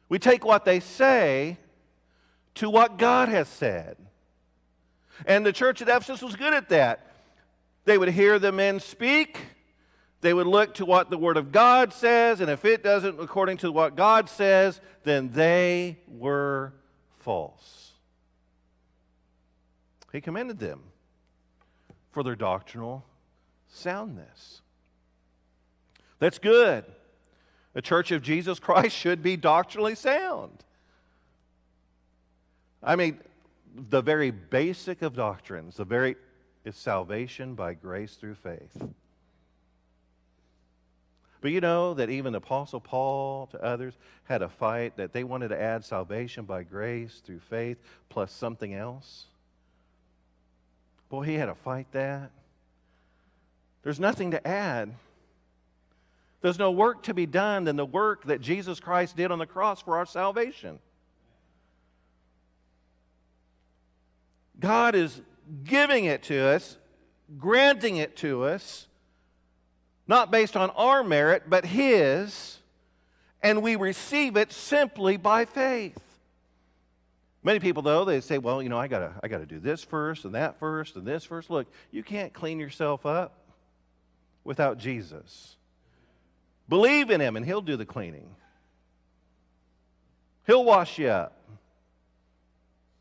We 0.09 0.19
take 0.19 0.45
what 0.45 0.65
they 0.65 0.81
say 0.81 1.59
to 2.57 2.69
what 2.69 2.99
God 2.99 3.29
has 3.29 3.49
said. 3.49 3.97
And 5.27 5.45
the 5.45 5.53
church 5.53 5.83
at 5.83 5.89
Ephesus 5.89 6.23
was 6.23 6.37
good 6.37 6.55
at 6.55 6.69
that. 6.71 7.07
They 7.85 7.99
would 7.99 8.09
hear 8.09 8.39
the 8.39 8.53
men 8.53 8.81
speak, 8.81 9.39
they 10.21 10.35
would 10.35 10.47
look 10.47 10.75
to 10.75 10.85
what 10.85 11.09
the 11.09 11.17
Word 11.17 11.37
of 11.37 11.51
God 11.51 11.93
says, 11.93 12.41
and 12.41 12.51
if 12.51 12.65
it 12.65 12.83
doesn't 12.83 13.19
according 13.19 13.57
to 13.59 13.73
what 13.73 13.97
God 13.97 14.29
says, 14.29 14.81
then 15.03 15.31
they 15.33 15.99
were 16.07 16.75
false. 17.21 17.93
He 20.13 20.21
commended 20.21 20.59
them 20.59 20.81
for 22.11 22.23
their 22.23 22.37
doctrinal 22.37 23.05
soundness. 23.69 24.61
That's 26.19 26.39
good. 26.39 26.85
The 27.73 27.83
church 27.83 28.11
of 28.11 28.23
Jesus 28.23 28.59
Christ 28.59 28.97
should 28.97 29.23
be 29.23 29.37
doctrinally 29.37 29.95
sound. 29.95 30.65
I 32.83 32.97
mean, 32.97 33.21
the 33.75 34.01
very 34.01 34.31
basic 34.31 35.03
of 35.03 35.15
doctrines, 35.15 35.77
the 35.77 35.85
very 35.85 36.17
is 36.65 36.77
salvation 36.77 37.55
by 37.55 37.75
grace 37.75 38.15
through 38.15 38.35
faith. 38.35 38.83
But 41.41 41.53
you 41.53 41.61
know 41.61 41.95
that 41.95 42.11
even 42.11 42.35
Apostle 42.35 42.81
Paul 42.81 43.47
to 43.49 43.65
others 43.65 43.95
had 44.25 44.43
a 44.43 44.49
fight 44.49 44.97
that 44.99 45.13
they 45.13 45.25
wanted 45.25 45.49
to 45.49 45.61
add 45.61 45.85
salvation 45.85 46.45
by 46.45 46.65
grace 46.65 47.23
through 47.25 47.41
faith 47.41 47.79
plus 48.11 48.31
something 48.31 48.75
else. 48.75 49.27
Boy, 51.09 51.23
he 51.23 51.35
had 51.35 51.47
to 51.47 51.55
fight 51.55 51.87
that. 51.93 52.31
There's 53.83 53.99
nothing 53.99 54.33
to 54.33 54.47
add. 54.47 54.95
There's 56.43 56.59
no 56.59 56.71
work 56.71 57.05
to 57.05 57.15
be 57.15 57.27
done 57.27 57.65
than 57.65 57.77
the 57.77 57.87
work 57.87 58.25
that 58.25 58.43
Jesus 58.43 58.79
Christ 58.79 59.17
did 59.17 59.31
on 59.31 59.39
the 59.39 59.47
cross 59.47 59.81
for 59.81 59.97
our 59.97 60.07
salvation. 60.07 60.79
God 64.61 64.95
is 64.95 65.21
giving 65.65 66.05
it 66.05 66.23
to 66.25 66.39
us, 66.39 66.77
granting 67.39 67.97
it 67.97 68.17
to 68.19 68.45
us, 68.45 68.87
not 70.07 70.31
based 70.31 70.57
on 70.57 70.71
our 70.71 71.03
merit, 71.03 71.45
but 71.49 71.65
His, 71.65 72.59
and 73.43 73.63
we 73.63 73.77
receive 73.77 74.37
it 74.37 74.53
simply 74.53 75.17
by 75.17 75.47
faith. 75.47 75.99
Many 77.43 77.59
people, 77.59 77.83
though, 77.83 78.05
they 78.05 78.21
say, 78.21 78.37
well, 78.37 78.63
you 78.63 78.69
know, 78.69 78.79
I 78.79 78.87
got 78.87 79.15
I 79.23 79.29
gotta 79.29 79.47
do 79.47 79.59
this 79.59 79.83
first 79.83 80.27
and 80.27 80.35
that 80.35 80.59
first 80.59 80.97
and 80.97 81.07
this 81.07 81.25
first. 81.25 81.49
Look, 81.49 81.67
you 81.91 82.03
can't 82.03 82.35
clean 82.35 82.61
yourself 82.61 83.07
up 83.07 83.39
without 84.45 84.77
Jesus. 84.79 85.57
Believe 86.69 87.11
in 87.11 87.21
Him, 87.21 87.37
and 87.37 87.47
He'll 87.47 87.63
do 87.63 87.77
the 87.77 87.87
cleaning. 87.87 88.29
He'll 90.47 90.65
wash 90.65 90.99
you 90.99 91.09
up. 91.09 91.37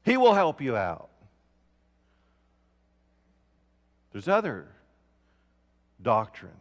He 0.06 0.16
will 0.16 0.34
help 0.34 0.62
you 0.62 0.78
out. 0.78 1.09
There's 4.12 4.28
other 4.28 4.68
doctrines. 6.02 6.54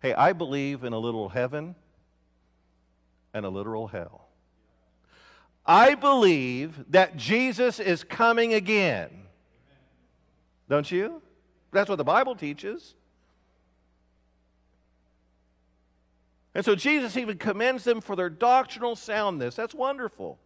Hey, 0.00 0.14
I 0.14 0.32
believe 0.32 0.84
in 0.84 0.92
a 0.92 0.98
little 0.98 1.28
heaven 1.28 1.74
and 3.34 3.44
a 3.44 3.48
literal 3.48 3.88
hell. 3.88 4.28
I 5.64 5.94
believe 5.94 6.84
that 6.90 7.16
Jesus 7.16 7.78
is 7.78 8.04
coming 8.04 8.54
again. 8.54 9.10
Don't 10.68 10.90
you? 10.90 11.20
That's 11.72 11.88
what 11.88 11.96
the 11.96 12.04
Bible 12.04 12.34
teaches. 12.34 12.94
And 16.54 16.64
so 16.64 16.74
Jesus 16.74 17.16
even 17.16 17.38
commends 17.38 17.84
them 17.84 18.00
for 18.00 18.16
their 18.16 18.30
doctrinal 18.30 18.96
soundness. 18.96 19.54
That's 19.54 19.74
wonderful. 19.74 20.38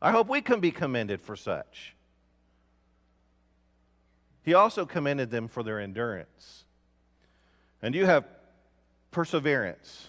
I 0.00 0.12
hope 0.12 0.28
we 0.28 0.40
can 0.40 0.60
be 0.60 0.70
commended 0.70 1.20
for 1.20 1.36
such. 1.36 1.96
He 4.46 4.54
also 4.54 4.86
commended 4.86 5.32
them 5.32 5.48
for 5.48 5.64
their 5.64 5.80
endurance. 5.80 6.64
And 7.82 7.96
you 7.96 8.06
have 8.06 8.24
perseverance 9.10 10.08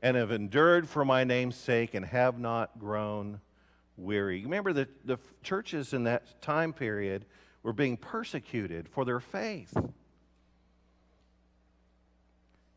and 0.00 0.16
have 0.16 0.30
endured 0.30 0.88
for 0.88 1.04
my 1.04 1.24
name's 1.24 1.56
sake 1.56 1.94
and 1.94 2.06
have 2.06 2.38
not 2.38 2.78
grown 2.78 3.40
weary. 3.96 4.44
Remember 4.44 4.72
that 4.72 5.04
the 5.04 5.18
churches 5.42 5.92
in 5.92 6.04
that 6.04 6.40
time 6.40 6.72
period 6.72 7.24
were 7.64 7.72
being 7.72 7.96
persecuted 7.96 8.88
for 8.88 9.04
their 9.04 9.18
faith. 9.18 9.74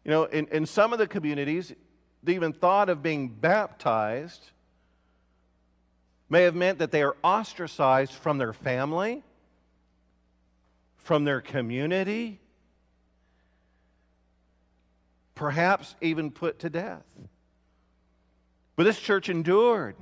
You 0.03 0.11
know, 0.11 0.23
in, 0.23 0.47
in 0.47 0.65
some 0.65 0.91
of 0.91 0.97
the 0.97 1.07
communities, 1.07 1.71
they 2.23 2.33
even 2.33 2.51
thought 2.51 2.89
of 2.89 3.03
being 3.03 3.27
baptized 3.27 4.49
may 6.29 6.41
have 6.41 6.55
meant 6.55 6.79
that 6.79 6.89
they 6.89 7.03
are 7.03 7.15
ostracized 7.23 8.13
from 8.13 8.39
their 8.39 8.53
family, 8.53 9.23
from 11.03 11.25
their 11.25 11.41
community, 11.41 12.39
perhaps 15.35 15.95
even 16.01 16.31
put 16.31 16.59
to 16.59 16.69
death. 16.69 17.03
But 18.75 18.83
this 18.83 18.99
church 18.99 19.29
endured. 19.29 19.95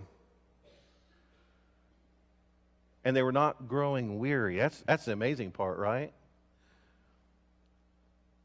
And 3.03 3.15
they 3.15 3.23
were 3.23 3.31
not 3.31 3.67
growing 3.67 4.19
weary. 4.19 4.57
That's, 4.57 4.81
that's 4.85 5.05
the 5.05 5.13
amazing 5.13 5.51
part, 5.51 5.79
right? 5.79 6.13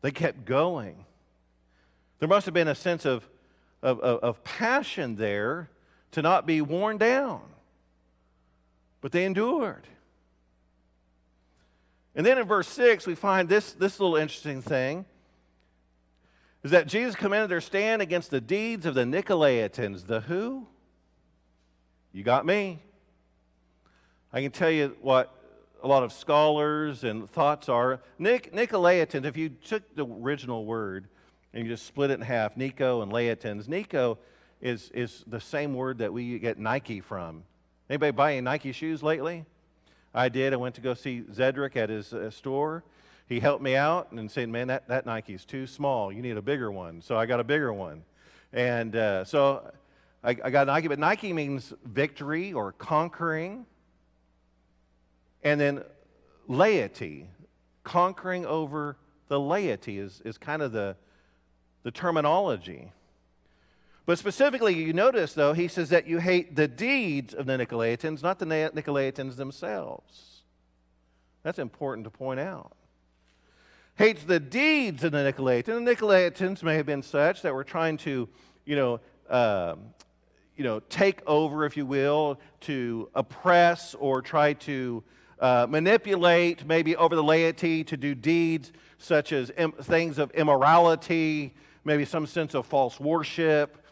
They 0.01 0.11
kept 0.11 0.47
going. 0.47 1.05
There 2.19 2.29
must 2.29 2.47
have 2.47 2.55
been 2.55 2.69
a 2.69 2.75
sense 2.75 3.05
of, 3.05 3.29
of, 3.83 4.01
of, 4.01 4.21
of 4.21 4.45
passion 4.45 5.17
there 5.17 5.69
to 6.13 6.23
not 6.23 6.47
be 6.47 6.63
worn 6.63 6.97
down. 6.97 7.43
But 9.03 9.13
they 9.13 9.27
endured. 9.27 9.87
And 12.17 12.25
then 12.25 12.39
in 12.39 12.47
verse 12.47 12.67
6, 12.69 13.07
we 13.07 13.15
find 13.15 13.47
this, 13.47 13.73
this 13.73 14.01
little 14.01 14.17
interesting 14.17 14.63
thing 14.63 15.05
is 16.65 16.71
that 16.71 16.87
Jesus 16.87 17.15
commanded 17.15 17.51
their 17.51 17.61
stand 17.61 18.01
against 18.01 18.31
the 18.31 18.41
deeds 18.41 18.87
of 18.87 18.95
the 18.95 19.05
Nicolaitans. 19.05 20.07
The 20.07 20.21
who? 20.23 20.67
You 22.13 22.25
got 22.25 22.47
me. 22.47 22.81
I 24.33 24.41
can 24.41 24.51
tell 24.51 24.71
you 24.71 24.97
what 25.03 25.33
a 25.83 25.87
lot 25.87 26.03
of 26.03 26.13
scholars 26.13 27.05
and 27.05 27.29
thoughts 27.31 27.69
are. 27.69 28.01
Nic- 28.19 28.53
Nicolaitans, 28.55 29.27
if 29.27 29.37
you 29.37 29.51
took 29.51 29.95
the 29.95 30.07
original 30.07 30.65
word 30.65 31.09
and 31.53 31.65
you 31.65 31.71
just 31.71 31.85
split 31.85 32.11
it 32.11 32.15
in 32.15 32.23
half, 32.23 32.57
Nico 32.57 33.03
and 33.03 33.13
Laitans, 33.13 33.69
Nico 33.69 34.19
is, 34.63 34.91
is 34.95 35.23
the 35.27 35.41
same 35.41 35.75
word 35.75 35.99
that 35.99 36.15
we 36.15 36.39
get 36.39 36.59
Nike 36.59 37.01
from. 37.01 37.45
Anybody 37.91 38.13
buy 38.13 38.33
any 38.33 38.41
Nike 38.41 38.73
shoes 38.73 39.03
lately? 39.03 39.45
I 40.17 40.31
did. 40.31 40.55
I 40.55 40.57
went 40.57 40.75
to 40.77 40.81
go 40.81 40.95
see 40.95 41.25
Zedric 41.31 41.77
at 41.77 41.91
his 41.91 42.15
uh, 42.15 42.31
store. 42.31 42.83
He 43.29 43.39
helped 43.39 43.63
me 43.63 43.77
out 43.77 44.13
and 44.13 44.31
said, 44.31 44.49
Man, 44.49 44.69
that, 44.69 44.89
that 44.89 45.05
Nike's 45.05 45.45
too 45.45 45.67
small. 45.67 46.11
You 46.11 46.23
need 46.23 46.39
a 46.39 46.43
bigger 46.43 46.73
one. 46.73 47.03
So 47.03 47.19
I 47.19 47.27
got 47.27 47.39
a 47.39 47.45
bigger 47.45 47.71
one. 47.71 48.03
And 48.51 48.97
uh, 48.97 49.25
so 49.27 49.71
I, 50.25 50.31
I 50.43 50.51
got 50.51 50.69
Nike, 50.69 50.89
but 50.89 50.99
Nike 50.99 51.35
means 51.35 51.75
victory 51.85 52.55
or 52.55 52.73
conquering. 52.73 53.67
And 55.45 55.61
then 55.61 55.85
laity, 56.49 57.29
conquering 57.85 58.47
over 58.47 58.97
the 59.29 59.39
laity 59.39 59.99
is, 59.99 60.23
is 60.25 60.39
kind 60.39 60.63
of 60.63 60.73
the, 60.73 60.97
the 61.83 61.91
terminology. 61.91 62.91
But 64.07 64.19
specifically, 64.19 64.73
you 64.73 64.93
notice, 64.93 65.35
though, 65.35 65.53
he 65.53 65.67
says 65.67 65.89
that 65.91 66.07
you 66.07 66.19
hate 66.19 66.55
the 66.55 66.69
deeds 66.69 67.35
of 67.35 67.47
the 67.47 67.55
Nicolaitans, 67.55 68.23
not 68.23 68.39
the 68.39 68.47
Nicolaitans 68.47 69.35
themselves. 69.35 70.43
That's 71.43 71.59
important 71.59 72.05
to 72.05 72.11
point 72.11 72.39
out. 72.39 72.77
Hates 73.97 74.23
the 74.23 74.39
deeds 74.39 75.03
of 75.03 75.11
the 75.11 75.19
Nicolaitans. 75.19 75.85
The 75.85 75.95
Nicolaitans 75.95 76.63
may 76.63 76.77
have 76.77 76.87
been 76.87 77.03
such 77.03 77.43
that 77.43 77.53
were 77.53 77.65
trying 77.65 77.97
to, 77.99 78.29
you 78.65 78.77
know, 78.77 79.01
uh, 79.29 79.75
you 80.57 80.63
know, 80.63 80.81
take 80.89 81.21
over, 81.27 81.65
if 81.65 81.77
you 81.77 81.85
will, 81.85 82.39
to 82.61 83.11
oppress 83.15 83.95
or 83.95 84.23
try 84.23 84.53
to 84.53 85.03
uh, 85.41 85.67
manipulate 85.69 86.65
maybe 86.65 86.95
over 86.95 87.17
the 87.17 87.25
laity 87.25 87.83
to 87.85 87.97
do 87.97 88.15
deeds 88.15 88.71
such 88.99 89.33
as 89.33 89.51
Im- 89.59 89.73
things 89.73 90.19
of 90.19 90.31
immorality, 90.31 91.55
maybe 91.85 92.05
some 92.05 92.27
sense 92.27 92.55
of 92.55 92.67
false 92.67 92.99
worship, 93.01 93.86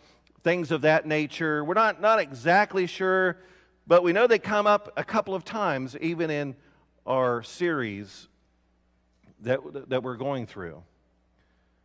things 0.45 0.71
of 0.71 0.83
that 0.83 1.07
nature. 1.07 1.65
We're 1.65 1.75
not, 1.75 2.01
not 2.01 2.21
exactly 2.21 2.87
sure, 2.87 3.39
but 3.87 4.05
we 4.05 4.13
know 4.13 4.27
they 4.27 4.39
come 4.39 4.67
up 4.67 4.93
a 4.97 5.03
couple 5.03 5.35
of 5.35 5.45
times, 5.45 5.97
even 6.01 6.31
in 6.31 6.55
our 7.07 7.43
series 7.43 8.29
that, 9.41 9.61
that 9.89 10.03
we're 10.03 10.17
going 10.17 10.47
through. 10.47 10.83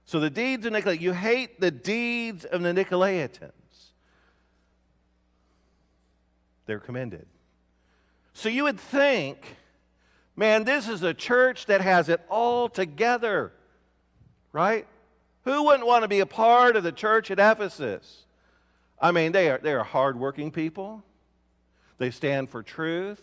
So 0.05 0.19
the 0.19 0.29
deeds 0.29 0.65
of 0.65 0.73
Nicolaitans, 0.73 1.01
you 1.01 1.13
hate 1.13 1.59
the 1.59 1.71
deeds 1.71 2.43
of 2.45 2.61
the 2.61 2.69
Nicolaitans. 2.69 3.51
They're 6.65 6.79
commended. 6.79 7.25
So 8.33 8.49
you 8.49 8.63
would 8.63 8.79
think, 8.79 9.55
man, 10.35 10.63
this 10.63 10.87
is 10.87 11.01
a 11.01 11.13
church 11.13 11.65
that 11.67 11.81
has 11.81 12.09
it 12.09 12.21
all 12.29 12.69
together, 12.69 13.53
right? 14.51 14.85
Who 15.45 15.63
wouldn't 15.63 15.87
want 15.87 16.03
to 16.03 16.07
be 16.07 16.19
a 16.19 16.25
part 16.25 16.75
of 16.75 16.83
the 16.83 16.91
church 16.91 17.31
at 17.31 17.39
Ephesus? 17.39 18.25
I 19.01 19.11
mean, 19.11 19.31
they 19.31 19.49
are, 19.49 19.57
they 19.57 19.73
are 19.73 19.83
hardworking 19.83 20.51
people. 20.51 21.03
They 21.97 22.11
stand 22.11 22.49
for 22.49 22.63
truth. 22.63 23.21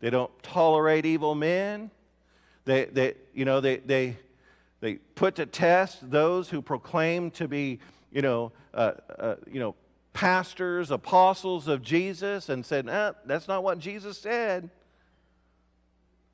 They 0.00 0.10
don't 0.10 0.30
tolerate 0.42 1.04
evil 1.04 1.34
men. 1.34 1.90
They, 2.64 2.86
they, 2.86 3.14
you 3.34 3.44
know, 3.44 3.60
they, 3.60 3.78
they, 3.78 4.16
they 4.80 4.94
put 5.14 5.36
to 5.36 5.46
test 5.46 6.10
those 6.10 6.48
who 6.48 6.62
proclaim 6.62 7.30
to 7.32 7.48
be, 7.48 7.80
you 8.12 8.22
know, 8.22 8.52
uh, 8.74 8.92
uh, 9.18 9.34
you 9.50 9.60
know, 9.60 9.74
pastors, 10.12 10.90
apostles 10.90 11.68
of 11.68 11.82
Jesus 11.82 12.48
and 12.48 12.64
said, 12.64 12.88
eh, 12.88 13.12
that's 13.24 13.48
not 13.48 13.62
what 13.62 13.78
Jesus 13.78 14.18
said. 14.18 14.70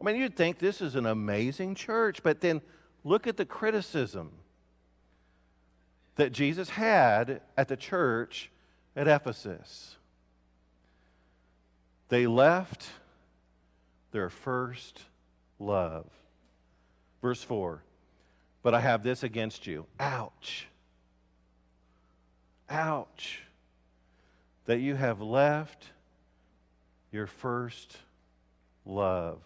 I 0.00 0.04
mean, 0.04 0.16
you'd 0.16 0.36
think 0.36 0.58
this 0.58 0.80
is 0.80 0.96
an 0.96 1.06
amazing 1.06 1.74
church, 1.74 2.22
but 2.22 2.40
then 2.40 2.60
look 3.04 3.26
at 3.26 3.36
the 3.36 3.44
criticism 3.44 4.32
that 6.16 6.32
Jesus 6.32 6.70
had 6.70 7.40
at 7.56 7.68
the 7.68 7.76
church 7.76 8.50
at 8.96 9.08
Ephesus. 9.08 9.96
They 12.08 12.26
left 12.26 12.86
their 14.12 14.30
first 14.30 15.00
love. 15.58 16.06
Verse 17.22 17.42
4 17.42 17.82
But 18.62 18.74
I 18.74 18.80
have 18.80 19.02
this 19.02 19.22
against 19.22 19.66
you. 19.66 19.86
Ouch. 19.98 20.68
Ouch 22.70 23.42
that 24.66 24.78
you 24.78 24.94
have 24.94 25.20
left 25.20 25.90
your 27.12 27.26
first 27.26 27.96
love. 28.84 29.40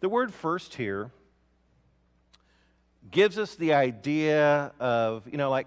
The 0.00 0.08
word 0.08 0.32
first 0.32 0.74
here 0.74 1.10
gives 3.10 3.38
us 3.38 3.54
the 3.54 3.74
idea 3.74 4.72
of, 4.78 5.26
you 5.30 5.36
know, 5.36 5.50
like, 5.50 5.66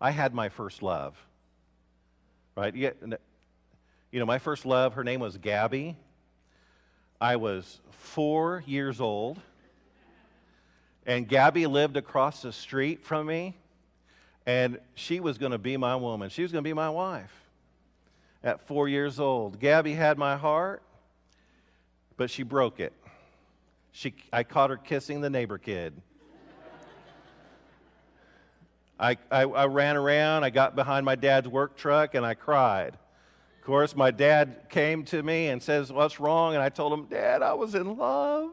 I 0.00 0.10
had 0.10 0.34
my 0.34 0.48
first 0.48 0.82
love, 0.82 1.16
right? 2.58 2.74
You 2.74 4.20
know, 4.20 4.26
my 4.26 4.38
first 4.38 4.66
love, 4.66 4.94
her 4.94 5.04
name 5.04 5.20
was 5.20 5.36
Gabby. 5.36 5.96
I 7.20 7.36
was 7.36 7.80
four 7.90 8.64
years 8.66 9.00
old, 9.00 9.40
And 11.08 11.26
Gabby 11.26 11.66
lived 11.66 11.96
across 11.96 12.42
the 12.42 12.52
street 12.52 13.02
from 13.02 13.26
me, 13.26 13.56
and 14.44 14.78
she 14.94 15.20
was 15.20 15.38
going 15.38 15.52
to 15.52 15.58
be 15.58 15.78
my 15.78 15.96
woman. 15.96 16.28
She 16.28 16.42
was 16.42 16.52
going 16.52 16.62
to 16.62 16.68
be 16.68 16.74
my 16.74 16.90
wife 16.90 17.32
at 18.44 18.66
four 18.66 18.88
years 18.88 19.18
old. 19.18 19.58
Gabby 19.58 19.94
had 19.94 20.18
my 20.18 20.36
heart, 20.36 20.82
but 22.18 22.28
she 22.28 22.42
broke 22.42 22.78
it. 22.78 22.92
She, 23.92 24.14
I 24.30 24.42
caught 24.42 24.68
her 24.68 24.76
kissing 24.76 25.22
the 25.22 25.30
neighbor 25.30 25.56
kid. 25.56 25.94
I, 28.98 29.16
I, 29.30 29.42
I, 29.42 29.66
ran 29.66 29.96
around, 29.96 30.44
I 30.44 30.50
got 30.50 30.74
behind 30.74 31.04
my 31.04 31.14
dad's 31.14 31.46
work 31.46 31.76
truck, 31.76 32.14
and 32.14 32.26
I 32.26 32.34
cried. 32.34 32.94
Of 33.60 33.64
course, 33.64 33.94
my 33.94 34.10
dad 34.10 34.68
came 34.70 35.04
to 35.06 35.22
me 35.22 35.48
and 35.48 35.62
says, 35.62 35.92
What's 35.92 36.18
wrong? 36.18 36.54
And 36.54 36.62
I 36.62 36.68
told 36.68 36.92
him, 36.92 37.04
Dad, 37.04 37.42
I 37.42 37.54
was 37.54 37.74
in 37.74 37.96
love. 37.96 38.50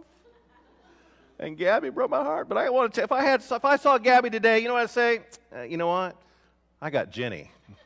And 1.39 1.57
Gabby 1.57 1.89
broke 1.89 2.11
my 2.11 2.23
heart. 2.23 2.47
But 2.47 2.57
I 2.57 2.69
want 2.69 2.93
to, 2.93 3.03
if 3.03 3.11
I 3.11 3.23
had, 3.23 3.41
if 3.41 3.65
I 3.65 3.75
saw 3.75 3.97
Gabby 3.97 4.29
today, 4.29 4.59
you 4.59 4.67
know 4.67 4.75
what 4.75 4.83
I'd 4.83 4.89
say? 4.89 5.21
Uh, 5.55 5.63
you 5.63 5.77
know 5.77 5.87
what? 5.87 6.15
I 6.81 6.89
got 6.89 7.11
Jenny. 7.11 7.51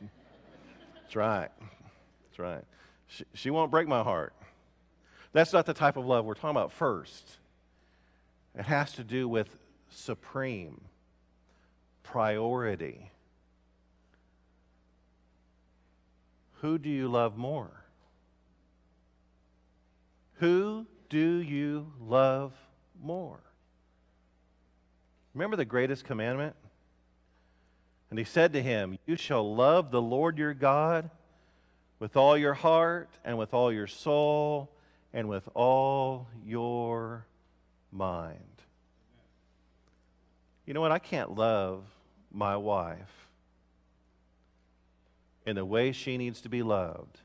That's 0.94 1.16
right. 1.16 1.48
That's 2.28 2.38
right. 2.38 2.64
She, 3.06 3.24
she 3.34 3.50
won't 3.50 3.70
break 3.70 3.88
my 3.88 4.02
heart. 4.02 4.34
That's 5.32 5.52
not 5.52 5.66
the 5.66 5.74
type 5.74 5.96
of 5.96 6.06
love 6.06 6.24
we're 6.24 6.34
talking 6.34 6.50
about 6.50 6.72
first. 6.72 7.38
It 8.56 8.64
has 8.64 8.92
to 8.94 9.04
do 9.04 9.28
with 9.28 9.48
supreme 9.88 10.80
priority. 12.10 13.10
Who 16.60 16.78
do 16.78 16.88
you 16.88 17.08
love 17.08 17.36
more? 17.36 17.70
Who 20.34 20.86
do 21.08 21.36
you 21.38 21.92
love 22.00 22.52
more? 23.02 23.40
Remember 25.34 25.56
the 25.56 25.64
greatest 25.64 26.04
commandment? 26.04 26.56
And 28.10 28.18
he 28.18 28.24
said 28.24 28.52
to 28.54 28.62
him, 28.62 28.98
You 29.06 29.16
shall 29.16 29.54
love 29.54 29.90
the 29.90 30.02
Lord 30.02 30.36
your 30.36 30.54
God 30.54 31.10
with 31.98 32.16
all 32.16 32.36
your 32.36 32.54
heart 32.54 33.10
and 33.24 33.38
with 33.38 33.54
all 33.54 33.72
your 33.72 33.86
soul 33.86 34.70
and 35.12 35.28
with 35.28 35.48
all 35.54 36.26
your 36.44 37.26
mind. 37.92 38.38
You 40.66 40.74
know 40.74 40.80
what? 40.80 40.92
I 40.92 40.98
can't 40.98 41.34
love 41.36 41.84
my 42.32 42.56
wife 42.56 43.28
in 45.46 45.56
the 45.56 45.64
way 45.64 45.92
she 45.92 46.16
needs 46.16 46.40
to 46.42 46.48
be 46.48 46.62
loved 46.62 47.20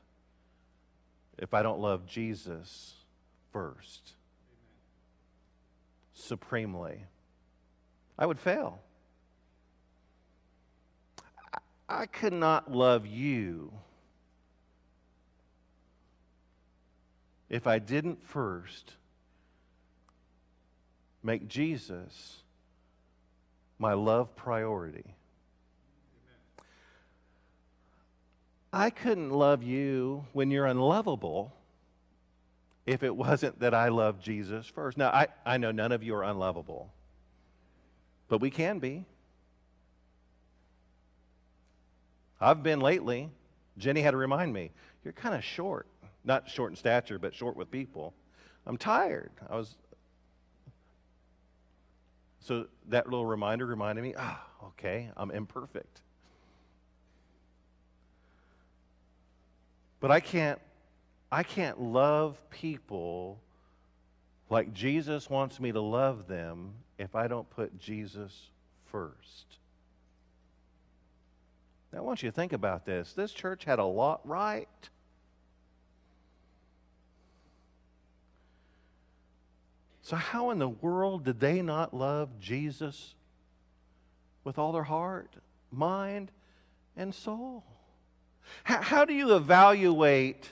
if 1.38 1.52
I 1.54 1.62
don't 1.62 1.80
love 1.80 2.06
Jesus 2.06 2.94
first, 3.52 4.12
supremely. 6.14 7.04
I 8.18 8.26
would 8.26 8.38
fail. 8.38 8.80
I 11.88 12.06
could 12.06 12.32
not 12.32 12.72
love 12.72 13.06
you 13.06 13.72
if 17.48 17.66
I 17.66 17.78
didn't 17.78 18.24
first 18.24 18.94
make 21.22 21.46
Jesus 21.46 22.42
my 23.78 23.92
love 23.92 24.34
priority. 24.36 25.14
I 28.72 28.90
couldn't 28.90 29.30
love 29.30 29.62
you 29.62 30.26
when 30.32 30.50
you're 30.50 30.66
unlovable 30.66 31.54
if 32.86 33.02
it 33.02 33.14
wasn't 33.14 33.58
that 33.60 33.74
I 33.74 33.88
love 33.88 34.20
Jesus 34.20 34.66
first. 34.66 34.96
Now, 34.96 35.08
I, 35.08 35.28
I 35.44 35.56
know 35.56 35.72
none 35.72 35.92
of 35.92 36.02
you 36.02 36.14
are 36.14 36.22
unlovable, 36.22 36.92
but 38.28 38.40
we 38.40 38.50
can 38.50 38.78
be. 38.78 39.04
I've 42.40 42.62
been 42.62 42.80
lately. 42.80 43.30
Jenny 43.78 44.02
had 44.02 44.12
to 44.12 44.16
remind 44.16 44.52
me, 44.52 44.70
you're 45.04 45.12
kind 45.12 45.34
of 45.34 45.42
short. 45.42 45.86
Not 46.24 46.48
short 46.48 46.70
in 46.72 46.76
stature, 46.76 47.18
but 47.18 47.34
short 47.34 47.56
with 47.56 47.70
people. 47.70 48.12
I'm 48.66 48.76
tired. 48.76 49.30
I 49.48 49.56
was 49.56 49.76
so 52.46 52.66
that 52.90 53.06
little 53.06 53.26
reminder 53.26 53.66
reminded 53.66 54.02
me, 54.02 54.14
ah, 54.16 54.40
okay, 54.66 55.10
I'm 55.16 55.32
imperfect. 55.32 56.00
But 59.98 60.12
I 60.12 60.20
can't 60.20 60.60
I 61.32 61.42
can't 61.42 61.80
love 61.80 62.38
people 62.50 63.40
like 64.48 64.72
Jesus 64.72 65.28
wants 65.28 65.58
me 65.58 65.72
to 65.72 65.80
love 65.80 66.28
them 66.28 66.74
if 66.98 67.16
I 67.16 67.26
don't 67.26 67.50
put 67.50 67.76
Jesus 67.80 68.50
first. 68.84 69.58
Now, 71.92 71.98
I 71.98 72.02
want 72.02 72.22
you 72.22 72.28
to 72.30 72.34
think 72.34 72.52
about 72.52 72.86
this. 72.86 73.12
This 73.12 73.32
church 73.32 73.64
had 73.64 73.80
a 73.80 73.84
lot 73.84 74.20
right. 74.24 74.68
So, 80.06 80.14
how 80.14 80.50
in 80.50 80.60
the 80.60 80.68
world 80.68 81.24
did 81.24 81.40
they 81.40 81.62
not 81.62 81.92
love 81.92 82.38
Jesus 82.38 83.16
with 84.44 84.56
all 84.56 84.70
their 84.70 84.84
heart, 84.84 85.34
mind, 85.72 86.30
and 86.96 87.12
soul? 87.12 87.64
How, 88.62 88.82
how 88.82 89.04
do 89.04 89.12
you 89.12 89.34
evaluate 89.34 90.48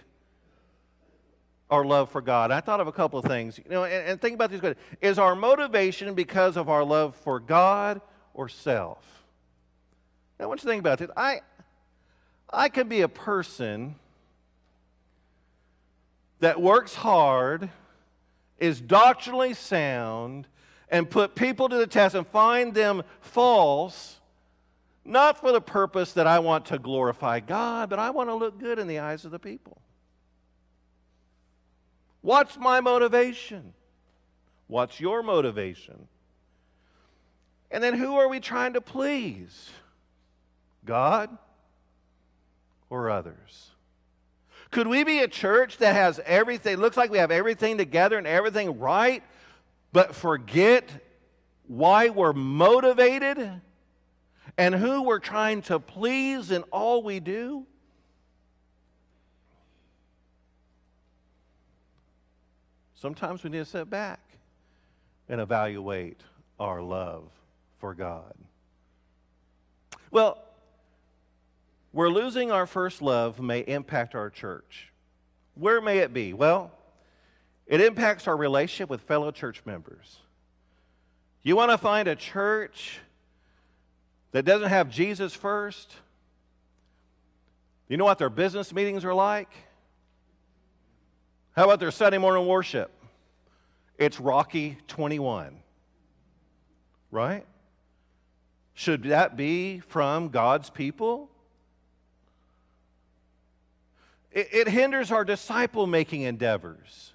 our 1.70 1.84
love 1.84 2.10
for 2.10 2.20
God? 2.20 2.50
I 2.50 2.62
thought 2.62 2.80
of 2.80 2.88
a 2.88 2.92
couple 2.92 3.20
of 3.20 3.26
things. 3.26 3.56
You 3.58 3.70
know, 3.70 3.84
and, 3.84 4.08
and 4.08 4.20
think 4.20 4.34
about 4.34 4.50
these 4.50 4.58
questions. 4.58 4.84
Is 5.00 5.20
our 5.20 5.36
motivation 5.36 6.14
because 6.14 6.56
of 6.56 6.68
our 6.68 6.82
love 6.82 7.14
for 7.14 7.38
God 7.38 8.00
or 8.32 8.48
self? 8.48 9.04
Now, 10.40 10.46
I 10.46 10.48
want 10.48 10.62
you 10.62 10.66
to 10.66 10.72
think 10.72 10.80
about 10.80 10.98
this. 10.98 11.10
I, 11.16 11.42
I 12.52 12.68
could 12.68 12.88
be 12.88 13.02
a 13.02 13.08
person 13.08 13.94
that 16.40 16.60
works 16.60 16.96
hard 16.96 17.70
is 18.58 18.80
doctrinally 18.80 19.54
sound 19.54 20.46
and 20.88 21.08
put 21.08 21.34
people 21.34 21.68
to 21.68 21.76
the 21.76 21.86
test 21.86 22.14
and 22.14 22.26
find 22.26 22.74
them 22.74 23.02
false, 23.20 24.20
not 25.04 25.40
for 25.40 25.52
the 25.52 25.60
purpose 25.60 26.12
that 26.12 26.26
I 26.26 26.38
want 26.38 26.66
to 26.66 26.78
glorify 26.78 27.40
God, 27.40 27.90
but 27.90 27.98
I 27.98 28.10
want 28.10 28.28
to 28.30 28.34
look 28.34 28.58
good 28.58 28.78
in 28.78 28.86
the 28.86 29.00
eyes 29.00 29.24
of 29.24 29.30
the 29.30 29.38
people. 29.38 29.80
What's 32.20 32.56
my 32.56 32.80
motivation? 32.80 33.74
What's 34.66 34.98
your 34.98 35.22
motivation? 35.22 36.08
And 37.70 37.82
then 37.82 37.94
who 37.94 38.16
are 38.16 38.28
we 38.28 38.40
trying 38.40 38.74
to 38.74 38.80
please? 38.80 39.70
God 40.84 41.36
or 42.88 43.10
others? 43.10 43.73
Could 44.74 44.88
we 44.88 45.04
be 45.04 45.20
a 45.20 45.28
church 45.28 45.78
that 45.78 45.94
has 45.94 46.18
everything, 46.26 46.78
looks 46.78 46.96
like 46.96 47.08
we 47.08 47.18
have 47.18 47.30
everything 47.30 47.78
together 47.78 48.18
and 48.18 48.26
everything 48.26 48.80
right, 48.80 49.22
but 49.92 50.16
forget 50.16 50.90
why 51.68 52.08
we're 52.08 52.32
motivated 52.32 53.60
and 54.58 54.74
who 54.74 55.04
we're 55.04 55.20
trying 55.20 55.62
to 55.62 55.78
please 55.78 56.50
in 56.50 56.64
all 56.72 57.04
we 57.04 57.20
do? 57.20 57.64
Sometimes 62.96 63.44
we 63.44 63.50
need 63.50 63.58
to 63.58 63.64
sit 63.64 63.88
back 63.88 64.18
and 65.28 65.40
evaluate 65.40 66.20
our 66.58 66.82
love 66.82 67.30
for 67.78 67.94
God. 67.94 68.34
Well, 70.10 70.42
where 71.94 72.10
losing 72.10 72.50
our 72.50 72.66
first 72.66 73.00
love 73.00 73.40
may 73.40 73.60
impact 73.60 74.16
our 74.16 74.28
church. 74.28 74.92
Where 75.54 75.80
may 75.80 75.98
it 75.98 76.12
be? 76.12 76.32
Well, 76.32 76.72
it 77.68 77.80
impacts 77.80 78.26
our 78.26 78.36
relationship 78.36 78.90
with 78.90 79.02
fellow 79.02 79.30
church 79.30 79.62
members. 79.64 80.18
You 81.44 81.54
want 81.54 81.70
to 81.70 81.78
find 81.78 82.08
a 82.08 82.16
church 82.16 82.98
that 84.32 84.44
doesn't 84.44 84.70
have 84.70 84.90
Jesus 84.90 85.34
first? 85.34 85.94
You 87.86 87.96
know 87.96 88.06
what 88.06 88.18
their 88.18 88.28
business 88.28 88.74
meetings 88.74 89.04
are 89.04 89.14
like? 89.14 89.52
How 91.54 91.62
about 91.62 91.78
their 91.78 91.92
Sunday 91.92 92.18
morning 92.18 92.48
worship? 92.48 92.90
It's 93.98 94.18
Rocky 94.18 94.78
21. 94.88 95.54
Right? 97.12 97.46
Should 98.72 99.04
that 99.04 99.36
be 99.36 99.78
from 99.78 100.30
God's 100.30 100.70
people? 100.70 101.30
It, 104.34 104.48
it 104.52 104.68
hinders 104.68 105.10
our 105.10 105.24
disciple 105.24 105.86
making 105.86 106.22
endeavors. 106.22 107.12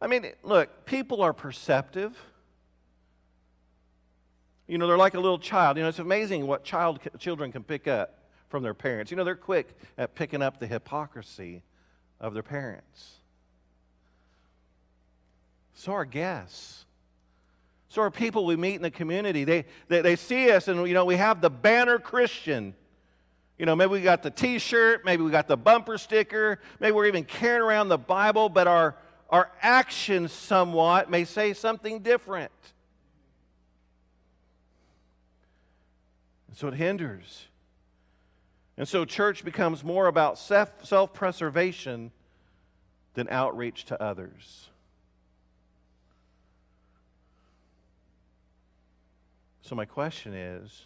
I 0.00 0.06
mean, 0.06 0.26
look, 0.44 0.86
people 0.86 1.20
are 1.22 1.32
perceptive. 1.32 2.16
You 4.68 4.78
know, 4.78 4.86
they're 4.86 4.96
like 4.96 5.14
a 5.14 5.20
little 5.20 5.40
child. 5.40 5.76
You 5.76 5.82
know, 5.82 5.88
it's 5.88 5.98
amazing 5.98 6.46
what 6.46 6.62
child, 6.62 7.00
children 7.18 7.50
can 7.50 7.64
pick 7.64 7.88
up 7.88 8.14
from 8.48 8.62
their 8.62 8.74
parents. 8.74 9.10
You 9.10 9.16
know, 9.16 9.24
they're 9.24 9.34
quick 9.34 9.76
at 9.98 10.14
picking 10.14 10.40
up 10.40 10.60
the 10.60 10.68
hypocrisy 10.68 11.62
of 12.20 12.32
their 12.32 12.42
parents. 12.44 13.14
So 15.74 15.92
are 15.92 16.04
guests 16.04 16.84
So 17.88 18.02
are 18.02 18.10
people 18.10 18.44
we 18.44 18.56
meet 18.56 18.74
in 18.74 18.82
the 18.82 18.90
community. 18.90 19.44
They, 19.44 19.64
they, 19.88 20.02
they 20.02 20.16
see 20.16 20.50
us 20.50 20.68
and, 20.68 20.86
you 20.86 20.94
know, 20.94 21.04
we 21.04 21.16
have 21.16 21.40
the 21.40 21.50
banner 21.50 21.98
Christian. 21.98 22.74
You 23.58 23.66
know, 23.66 23.74
maybe 23.74 23.90
we 23.90 24.02
got 24.02 24.22
the 24.22 24.30
t 24.30 24.58
shirt, 24.58 25.04
maybe 25.04 25.22
we 25.22 25.30
got 25.30 25.48
the 25.48 25.56
bumper 25.56 25.98
sticker, 25.98 26.60
maybe 26.78 26.92
we're 26.92 27.06
even 27.06 27.24
carrying 27.24 27.62
around 27.62 27.88
the 27.88 27.98
Bible, 27.98 28.48
but 28.48 28.68
our, 28.68 28.94
our 29.28 29.50
actions 29.60 30.32
somewhat 30.32 31.10
may 31.10 31.24
say 31.24 31.52
something 31.52 32.00
different. 32.00 32.52
And 36.46 36.56
so 36.56 36.68
it 36.68 36.74
hinders. 36.74 37.46
And 38.76 38.86
so 38.86 39.04
church 39.04 39.44
becomes 39.44 39.82
more 39.82 40.06
about 40.06 40.38
self 40.38 41.12
preservation 41.12 42.12
than 43.14 43.28
outreach 43.28 43.86
to 43.86 44.00
others. 44.00 44.68
So, 49.62 49.74
my 49.74 49.84
question 49.84 50.32
is 50.32 50.84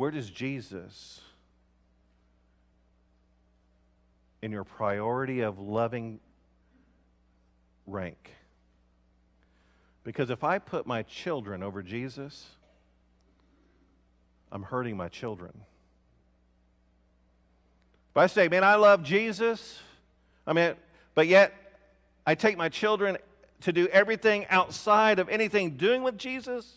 where 0.00 0.10
does 0.10 0.30
Jesus, 0.30 1.20
in 4.40 4.50
your 4.50 4.64
priority 4.64 5.40
of 5.40 5.58
loving, 5.58 6.20
rank? 7.86 8.30
Because 10.02 10.30
if 10.30 10.42
I 10.42 10.58
put 10.58 10.86
my 10.86 11.02
children 11.02 11.62
over 11.62 11.82
Jesus, 11.82 12.46
I'm 14.50 14.62
hurting 14.62 14.96
my 14.96 15.08
children. 15.10 15.52
If 18.12 18.16
I 18.16 18.26
say, 18.26 18.48
man, 18.48 18.64
I 18.64 18.76
love 18.76 19.02
Jesus, 19.02 19.80
I 20.46 20.54
mean, 20.54 20.76
but 21.14 21.26
yet 21.26 21.52
I 22.26 22.34
take 22.36 22.56
my 22.56 22.70
children 22.70 23.18
to 23.60 23.70
do 23.70 23.86
everything 23.88 24.46
outside 24.48 25.18
of 25.18 25.28
anything 25.28 25.72
doing 25.72 26.02
with 26.02 26.16
Jesus, 26.16 26.72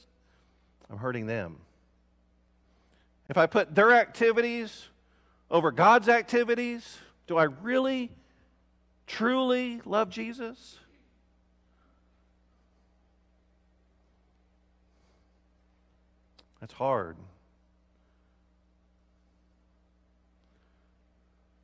I'm 0.89 0.97
hurting 0.97 1.27
them. 1.27 1.59
If 3.29 3.37
I 3.37 3.45
put 3.45 3.73
their 3.73 3.93
activities 3.93 4.89
over 5.49 5.71
God's 5.71 6.09
activities, 6.09 6.97
do 7.27 7.37
I 7.37 7.43
really, 7.43 8.11
truly 9.07 9.81
love 9.85 10.09
Jesus? 10.09 10.77
That's 16.59 16.73
hard. 16.73 17.17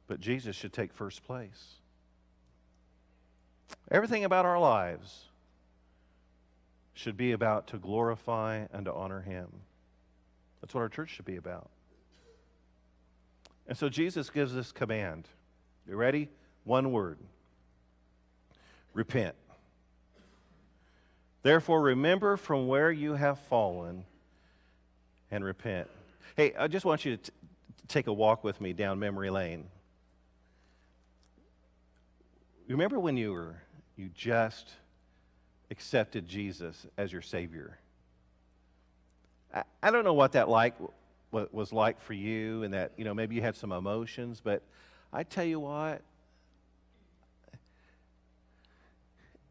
But 0.07 0.19
Jesus 0.19 0.55
should 0.55 0.73
take 0.73 0.91
first 0.91 1.23
place. 1.23 1.75
Everything 3.91 4.25
about 4.25 4.45
our 4.45 4.59
lives 4.59 5.25
should 6.93 7.15
be 7.15 7.31
about 7.31 7.67
to 7.67 7.77
glorify 7.77 8.65
and 8.73 8.85
to 8.85 8.93
honor 8.93 9.21
Him. 9.21 9.47
That's 10.61 10.73
what 10.73 10.81
our 10.81 10.89
church 10.89 11.09
should 11.09 11.25
be 11.25 11.37
about. 11.37 11.69
And 13.67 13.77
so 13.77 13.89
Jesus 13.89 14.29
gives 14.29 14.53
this 14.53 14.71
command. 14.71 15.27
You 15.87 15.95
ready? 15.95 16.29
One 16.63 16.91
word 16.91 17.17
repent. 18.93 19.35
Therefore, 21.41 21.81
remember 21.81 22.35
from 22.35 22.67
where 22.67 22.91
you 22.91 23.13
have 23.13 23.39
fallen 23.39 24.03
and 25.31 25.43
repent. 25.43 25.87
Hey, 26.35 26.53
I 26.57 26.67
just 26.67 26.85
want 26.85 27.05
you 27.05 27.15
to 27.15 27.23
t- 27.23 27.31
take 27.87 28.07
a 28.07 28.13
walk 28.13 28.43
with 28.43 28.59
me 28.59 28.73
down 28.73 28.99
memory 28.99 29.29
lane. 29.29 29.65
Remember 32.67 32.99
when 32.99 33.17
you 33.17 33.31
were 33.31 33.55
you 33.95 34.09
just 34.13 34.69
accepted 35.71 36.27
Jesus 36.27 36.85
as 36.97 37.11
your 37.11 37.21
Savior. 37.21 37.77
I, 39.53 39.63
I 39.81 39.91
don't 39.91 40.03
know 40.03 40.13
what 40.13 40.33
that 40.33 40.49
like 40.49 40.75
what 41.31 41.53
was 41.53 41.71
like 41.71 42.01
for 42.01 42.13
you, 42.13 42.63
and 42.63 42.73
that 42.73 42.91
you 42.97 43.05
know 43.05 43.13
maybe 43.13 43.35
you 43.35 43.41
had 43.41 43.55
some 43.55 43.71
emotions, 43.71 44.41
but 44.43 44.63
I 45.13 45.23
tell 45.23 45.45
you 45.45 45.59
what, 45.59 46.01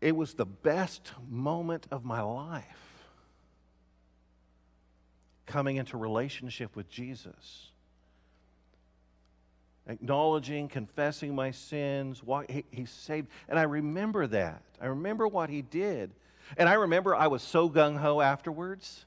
it 0.00 0.14
was 0.14 0.34
the 0.34 0.46
best 0.46 1.12
moment 1.28 1.87
of 1.90 2.04
my 2.04 2.20
life 2.20 2.64
coming 5.46 5.76
into 5.76 5.96
relationship 5.96 6.76
with 6.76 6.90
Jesus 6.90 7.70
acknowledging, 9.88 10.68
confessing 10.68 11.34
my 11.34 11.50
sins. 11.50 12.22
He, 12.48 12.64
he 12.70 12.84
saved. 12.84 13.28
And 13.48 13.58
I 13.58 13.62
remember 13.62 14.26
that. 14.28 14.62
I 14.80 14.87
remember 14.87 15.26
what 15.26 15.50
he 15.50 15.62
did. 15.62 16.11
And 16.56 16.68
I 16.68 16.74
remember 16.74 17.14
I 17.14 17.26
was 17.26 17.42
so 17.42 17.68
gung 17.68 17.98
ho 17.98 18.20
afterwards. 18.20 19.06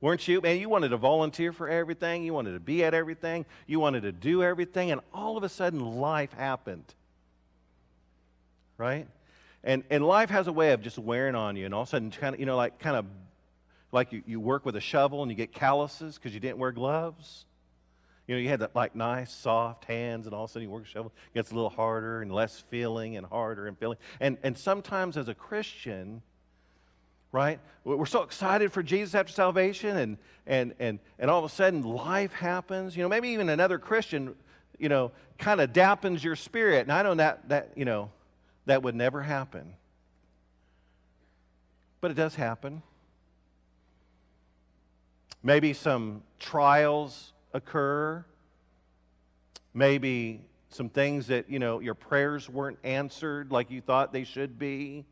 Weren't 0.00 0.26
you? 0.26 0.40
Man, 0.40 0.58
you 0.58 0.68
wanted 0.68 0.90
to 0.90 0.96
volunteer 0.96 1.52
for 1.52 1.68
everything. 1.68 2.24
You 2.24 2.32
wanted 2.32 2.54
to 2.54 2.60
be 2.60 2.84
at 2.84 2.94
everything. 2.94 3.44
You 3.66 3.80
wanted 3.80 4.02
to 4.02 4.12
do 4.12 4.42
everything. 4.42 4.90
And 4.90 5.00
all 5.12 5.36
of 5.36 5.44
a 5.44 5.48
sudden, 5.48 5.80
life 5.80 6.32
happened. 6.32 6.94
Right? 8.78 9.06
And, 9.62 9.84
and 9.90 10.06
life 10.06 10.30
has 10.30 10.46
a 10.46 10.52
way 10.52 10.72
of 10.72 10.80
just 10.80 10.98
wearing 10.98 11.34
on 11.34 11.56
you. 11.56 11.66
And 11.66 11.74
all 11.74 11.82
of 11.82 11.88
a 11.88 11.90
sudden, 11.90 12.10
kind 12.10 12.34
of, 12.34 12.40
you 12.40 12.46
know, 12.46 12.56
like 12.56 12.78
kind 12.78 12.96
of 12.96 13.04
like 13.92 14.12
you, 14.12 14.22
you 14.26 14.40
work 14.40 14.64
with 14.64 14.76
a 14.76 14.80
shovel 14.80 15.22
and 15.22 15.30
you 15.30 15.36
get 15.36 15.52
calluses 15.52 16.16
because 16.16 16.32
you 16.32 16.40
didn't 16.40 16.58
wear 16.58 16.72
gloves. 16.72 17.44
You 18.26 18.36
know, 18.36 18.40
you 18.40 18.48
had 18.48 18.60
that 18.60 18.74
like 18.76 18.94
nice, 18.94 19.32
soft 19.32 19.84
hands, 19.86 20.26
and 20.26 20.34
all 20.34 20.44
of 20.44 20.50
a 20.50 20.52
sudden 20.52 20.68
you 20.68 20.72
work 20.72 20.84
a 20.84 20.86
shovel, 20.86 21.12
it 21.26 21.34
gets 21.34 21.50
a 21.50 21.54
little 21.54 21.68
harder 21.68 22.22
and 22.22 22.32
less 22.32 22.62
feeling 22.70 23.16
and 23.16 23.26
harder 23.26 23.66
and 23.66 23.76
feeling. 23.76 23.98
And, 24.20 24.38
and 24.42 24.56
sometimes 24.56 25.16
as 25.16 25.28
a 25.28 25.34
Christian, 25.34 26.22
right, 27.32 27.60
we're 27.84 28.06
so 28.06 28.22
excited 28.22 28.72
for 28.72 28.82
Jesus 28.82 29.14
after 29.14 29.32
salvation, 29.32 29.96
and, 29.96 30.18
and, 30.46 30.74
and, 30.78 30.98
and 31.18 31.30
all 31.30 31.38
of 31.38 31.50
a 31.50 31.54
sudden 31.54 31.82
life 31.82 32.32
happens. 32.32 32.96
You 32.96 33.02
know, 33.02 33.08
maybe 33.08 33.30
even 33.30 33.48
another 33.48 33.78
Christian, 33.78 34.34
you 34.78 34.88
know, 34.88 35.12
kind 35.38 35.60
of 35.60 35.72
dampens 35.72 36.22
your 36.22 36.36
spirit. 36.36 36.82
And 36.82 36.92
I 36.92 37.02
know 37.02 37.14
that, 37.14 37.48
that, 37.48 37.70
you 37.76 37.84
know, 37.84 38.10
that 38.66 38.82
would 38.82 38.94
never 38.94 39.22
happen. 39.22 39.74
But 42.00 42.10
it 42.10 42.14
does 42.14 42.34
happen. 42.34 42.82
Maybe 45.42 45.72
some 45.72 46.22
trials 46.38 47.32
occur. 47.52 48.24
Maybe 49.72 50.42
some 50.68 50.88
things 50.88 51.28
that, 51.28 51.50
you 51.50 51.58
know, 51.58 51.80
your 51.80 51.94
prayers 51.94 52.48
weren't 52.48 52.78
answered 52.84 53.50
like 53.50 53.70
you 53.70 53.80
thought 53.80 54.12
they 54.12 54.24
should 54.24 54.58
be. 54.58 55.04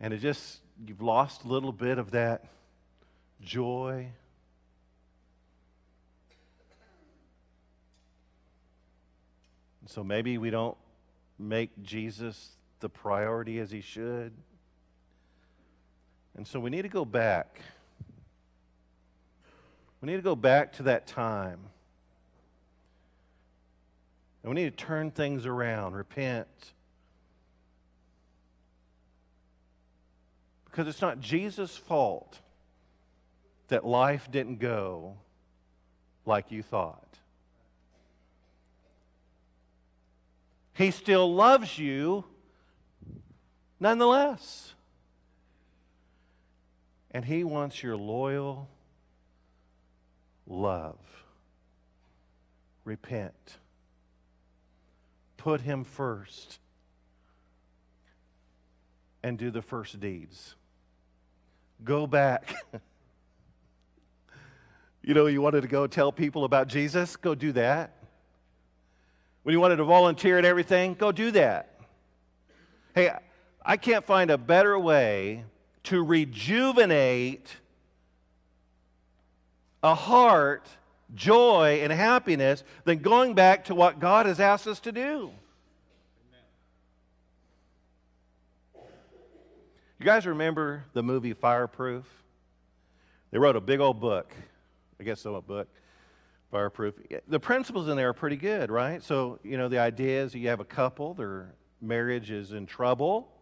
And 0.00 0.12
it 0.12 0.18
just, 0.18 0.60
you've 0.86 1.02
lost 1.02 1.44
a 1.44 1.48
little 1.48 1.72
bit 1.72 1.98
of 1.98 2.12
that 2.12 2.44
joy. 3.40 4.08
So 9.86 10.02
maybe 10.02 10.38
we 10.38 10.50
don't 10.50 10.76
make 11.38 11.70
Jesus 11.82 12.50
the 12.80 12.88
priority 12.88 13.58
as 13.60 13.70
he 13.70 13.80
should. 13.80 14.32
And 16.36 16.46
so 16.46 16.58
we 16.58 16.70
need 16.70 16.82
to 16.82 16.88
go 16.88 17.04
back. 17.04 17.60
We 20.00 20.10
need 20.10 20.16
to 20.16 20.22
go 20.22 20.34
back 20.36 20.72
to 20.74 20.84
that 20.84 21.06
time. 21.06 21.60
And 24.42 24.52
we 24.52 24.62
need 24.62 24.76
to 24.76 24.84
turn 24.84 25.10
things 25.10 25.46
around, 25.46 25.94
repent. 25.94 26.73
Because 30.74 30.88
it's 30.88 31.00
not 31.00 31.20
Jesus' 31.20 31.76
fault 31.76 32.40
that 33.68 33.86
life 33.86 34.28
didn't 34.28 34.58
go 34.58 35.18
like 36.26 36.50
you 36.50 36.64
thought. 36.64 37.20
He 40.72 40.90
still 40.90 41.32
loves 41.32 41.78
you 41.78 42.24
nonetheless. 43.78 44.74
And 47.12 47.24
He 47.24 47.44
wants 47.44 47.80
your 47.80 47.96
loyal 47.96 48.68
love. 50.44 50.98
Repent. 52.84 53.58
Put 55.36 55.60
Him 55.60 55.84
first. 55.84 56.58
And 59.22 59.38
do 59.38 59.52
the 59.52 59.62
first 59.62 60.00
deeds. 60.00 60.56
Go 61.84 62.06
back. 62.06 62.54
you 65.02 65.12
know, 65.12 65.26
you 65.26 65.42
wanted 65.42 65.60
to 65.62 65.68
go 65.68 65.86
tell 65.86 66.10
people 66.10 66.44
about 66.44 66.68
Jesus? 66.68 67.16
Go 67.16 67.34
do 67.34 67.52
that. 67.52 67.92
When 69.42 69.52
you 69.52 69.60
wanted 69.60 69.76
to 69.76 69.84
volunteer 69.84 70.38
and 70.38 70.46
everything? 70.46 70.94
Go 70.94 71.12
do 71.12 71.30
that. 71.32 71.78
Hey, 72.94 73.12
I 73.64 73.76
can't 73.76 74.06
find 74.06 74.30
a 74.30 74.38
better 74.38 74.78
way 74.78 75.44
to 75.84 76.02
rejuvenate 76.02 77.54
a 79.82 79.94
heart, 79.94 80.66
joy, 81.14 81.80
and 81.82 81.92
happiness 81.92 82.64
than 82.84 83.00
going 83.00 83.34
back 83.34 83.66
to 83.66 83.74
what 83.74 84.00
God 84.00 84.24
has 84.24 84.40
asked 84.40 84.66
us 84.66 84.80
to 84.80 84.92
do. 84.92 85.30
You 90.04 90.10
guys 90.10 90.26
remember 90.26 90.84
the 90.92 91.02
movie 91.02 91.32
Fireproof? 91.32 92.04
They 93.30 93.38
wrote 93.38 93.56
a 93.56 93.60
big 93.62 93.80
old 93.80 94.00
book. 94.00 94.34
I 95.00 95.02
guess 95.02 95.22
so, 95.22 95.36
a 95.36 95.40
book. 95.40 95.66
Fireproof. 96.50 96.96
The 97.26 97.40
principles 97.40 97.88
in 97.88 97.96
there 97.96 98.10
are 98.10 98.12
pretty 98.12 98.36
good, 98.36 98.70
right? 98.70 99.02
So, 99.02 99.38
you 99.42 99.56
know, 99.56 99.68
the 99.68 99.78
idea 99.78 100.22
is 100.22 100.32
that 100.32 100.40
you 100.40 100.48
have 100.48 100.60
a 100.60 100.64
couple, 100.66 101.14
their 101.14 101.54
marriage 101.80 102.30
is 102.30 102.52
in 102.52 102.66
trouble, 102.66 103.32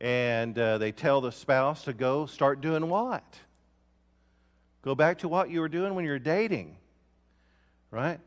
and 0.00 0.58
uh, 0.58 0.78
they 0.78 0.90
tell 0.90 1.20
the 1.20 1.32
spouse 1.32 1.84
to 1.84 1.92
go 1.92 2.24
start 2.24 2.62
doing 2.62 2.88
what? 2.88 3.24
Go 4.80 4.94
back 4.94 5.18
to 5.18 5.28
what 5.28 5.50
you 5.50 5.60
were 5.60 5.68
doing 5.68 5.94
when 5.94 6.06
you 6.06 6.12
were 6.12 6.18
dating, 6.18 6.78
right? 7.90 8.18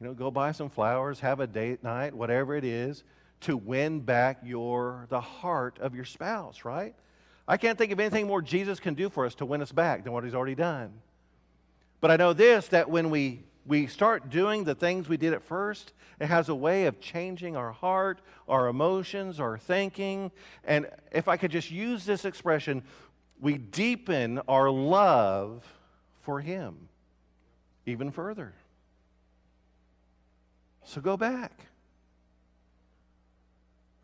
You 0.00 0.06
know, 0.06 0.14
go 0.14 0.30
buy 0.30 0.52
some 0.52 0.70
flowers, 0.70 1.20
have 1.20 1.40
a 1.40 1.46
date 1.46 1.84
night, 1.84 2.14
whatever 2.14 2.56
it 2.56 2.64
is, 2.64 3.04
to 3.42 3.56
win 3.56 4.00
back 4.00 4.38
your 4.44 5.06
the 5.08 5.20
heart 5.20 5.78
of 5.78 5.94
your 5.94 6.04
spouse, 6.04 6.64
right? 6.64 6.94
I 7.48 7.56
can't 7.56 7.78
think 7.78 7.92
of 7.92 8.00
anything 8.00 8.26
more 8.26 8.42
Jesus 8.42 8.80
can 8.80 8.94
do 8.94 9.08
for 9.08 9.24
us 9.24 9.34
to 9.36 9.46
win 9.46 9.62
us 9.62 9.72
back 9.72 10.04
than 10.04 10.12
what 10.12 10.24
he's 10.24 10.34
already 10.34 10.54
done. 10.54 10.92
But 12.00 12.10
I 12.10 12.16
know 12.16 12.32
this 12.32 12.68
that 12.68 12.90
when 12.90 13.10
we 13.10 13.44
we 13.66 13.86
start 13.88 14.30
doing 14.30 14.64
the 14.64 14.74
things 14.74 15.08
we 15.08 15.16
did 15.16 15.32
at 15.32 15.42
first, 15.42 15.92
it 16.20 16.26
has 16.26 16.48
a 16.48 16.54
way 16.54 16.86
of 16.86 17.00
changing 17.00 17.56
our 17.56 17.72
heart, 17.72 18.20
our 18.48 18.68
emotions, 18.68 19.40
our 19.40 19.58
thinking. 19.58 20.30
And 20.64 20.88
if 21.10 21.26
I 21.28 21.36
could 21.36 21.50
just 21.50 21.70
use 21.70 22.04
this 22.06 22.24
expression, 22.24 22.84
we 23.40 23.58
deepen 23.58 24.40
our 24.48 24.70
love 24.70 25.64
for 26.22 26.40
Him 26.40 26.88
even 27.86 28.10
further. 28.10 28.54
So 30.84 31.00
go 31.00 31.16
back. 31.16 31.66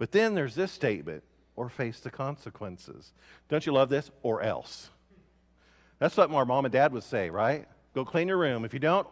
But 0.03 0.11
then 0.11 0.35
there's 0.35 0.57
this 0.57 0.73
statement 0.73 1.23
or 1.55 1.69
face 1.69 2.01
the 2.01 2.11
consequences. 2.11 3.13
Don't 3.49 3.65
you 3.65 3.71
love 3.71 3.89
this? 3.89 4.11
Or 4.25 4.43
else. 4.43 4.91
That's 6.01 6.17
what 6.17 6.29
our 6.33 6.45
mom 6.45 6.65
and 6.65 6.73
dad 6.73 6.93
would 6.93 7.05
say, 7.05 7.31
right? 7.31 7.69
Go 7.95 8.05
clean 8.05 8.27
your 8.27 8.37
room. 8.37 8.65
If 8.65 8.75
you 8.75 8.81
don't, 8.81 9.07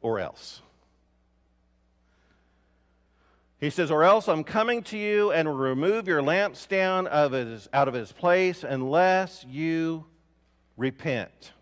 or 0.00 0.20
else. 0.20 0.62
He 3.58 3.68
says, 3.68 3.90
Or 3.90 4.04
else 4.04 4.26
I'm 4.26 4.42
coming 4.42 4.82
to 4.84 4.96
you 4.96 5.32
and 5.32 5.46
will 5.46 5.54
remove 5.54 6.08
your 6.08 6.22
lampstand 6.22 7.06
of 7.08 7.32
his, 7.32 7.68
out 7.74 7.88
of 7.88 7.92
his 7.92 8.12
place 8.12 8.64
unless 8.64 9.44
you 9.46 10.06
repent. 10.78 11.52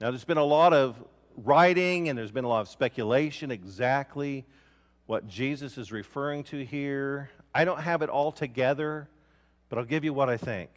Now, 0.00 0.10
there's 0.10 0.24
been 0.24 0.36
a 0.36 0.42
lot 0.42 0.72
of 0.72 0.96
writing 1.36 2.08
and 2.08 2.18
there's 2.18 2.32
been 2.32 2.42
a 2.42 2.48
lot 2.48 2.62
of 2.62 2.68
speculation 2.68 3.52
exactly 3.52 4.44
what 5.10 5.26
Jesus 5.26 5.76
is 5.76 5.90
referring 5.90 6.44
to 6.44 6.64
here. 6.64 7.30
I 7.52 7.64
don't 7.64 7.80
have 7.80 8.02
it 8.02 8.08
all 8.08 8.30
together, 8.30 9.08
but 9.68 9.76
I'll 9.76 9.84
give 9.84 10.04
you 10.04 10.12
what 10.14 10.28
I 10.28 10.36
think. 10.36 10.70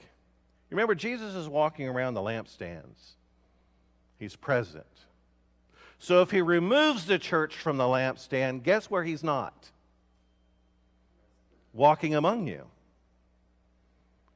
Remember, 0.72 0.96
Jesus 0.96 1.36
is 1.36 1.48
walking 1.48 1.88
around 1.88 2.16
the 2.16 2.22
lampstands, 2.22 3.12
he's 4.18 4.36
present. 4.36 4.88
So 6.00 6.24
if 6.24 6.32
he 6.32 6.42
removes 6.42 7.06
the 7.06 7.20
church 7.20 7.56
from 7.56 7.78
the 7.78 7.84
lampstand, 7.84 8.64
guess 8.64 8.90
where 8.90 9.04
he's 9.04 9.24
not? 9.24 9.70
Walking 11.72 12.16
among 12.16 12.48
you. 12.48 12.66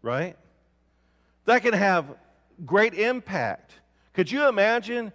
Right? 0.04 0.38
That 1.46 1.64
can 1.64 1.74
have 1.74 2.06
great 2.68 2.94
impact. 2.94 3.74
Could 4.14 4.32
you 4.32 4.48
imagine 4.48 5.12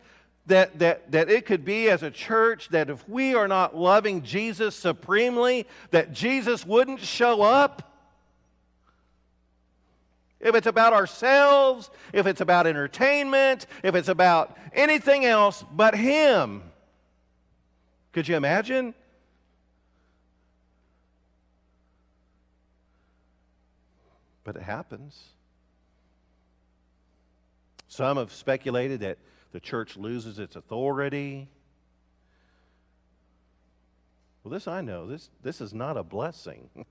that, 0.47 0.79
that, 0.81 1.13
that 1.13 1.31
it 1.31 1.47
could 1.47 1.65
be 1.65 1.89
as 1.89 2.03
a 2.03 2.11
church 2.11 2.69
that 2.71 2.91
if 2.91 3.09
we 3.09 3.35
are 3.35 3.47
not 3.47 3.77
loving 3.77 4.23
Jesus 4.23 4.75
supremely, 4.75 5.67
that 5.91 6.13
Jesus 6.13 6.67
wouldn't 6.67 7.01
show 7.01 7.43
up? 7.43 7.93
if 10.43 10.57
it's 10.57 10.67
about 10.67 10.93
ourselves, 10.93 11.89
if 12.13 12.27
it's 12.27 12.41
about 12.41 12.67
entertainment, 12.67 13.67
if 13.83 13.95
it's 13.95 14.09
about 14.09 14.57
anything 14.75 15.25
else 15.25 15.65
but 15.73 15.95
Him. 15.95 16.63
Could 18.13 18.29
you 18.29 18.37
imagine? 18.37 18.93
But 24.45 24.57
it 24.57 24.63
happens. 24.63 25.19
Some 27.87 28.17
have 28.17 28.33
speculated 28.33 29.01
that 29.01 29.19
the 29.53 29.61
church 29.61 29.97
loses 29.97 30.39
its 30.39 30.57
authority. 30.57 31.49
Well, 34.43 34.53
this 34.53 34.67
I 34.67 34.81
know. 34.81 35.07
This, 35.07 35.31
this 35.43 35.61
is 35.61 35.73
not 35.73 35.97
a 35.97 36.03
blessing. 36.03 36.69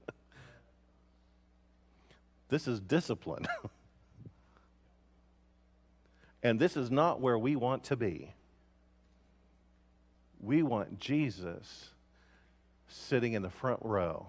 This 2.51 2.67
is 2.67 2.81
discipline. 2.81 3.47
and 6.43 6.59
this 6.59 6.75
is 6.75 6.91
not 6.91 7.21
where 7.21 7.39
we 7.39 7.55
want 7.55 7.85
to 7.85 7.95
be. 7.95 8.33
We 10.41 10.61
want 10.61 10.99
Jesus 10.99 11.91
sitting 12.89 13.33
in 13.33 13.41
the 13.41 13.49
front 13.49 13.79
row 13.83 14.27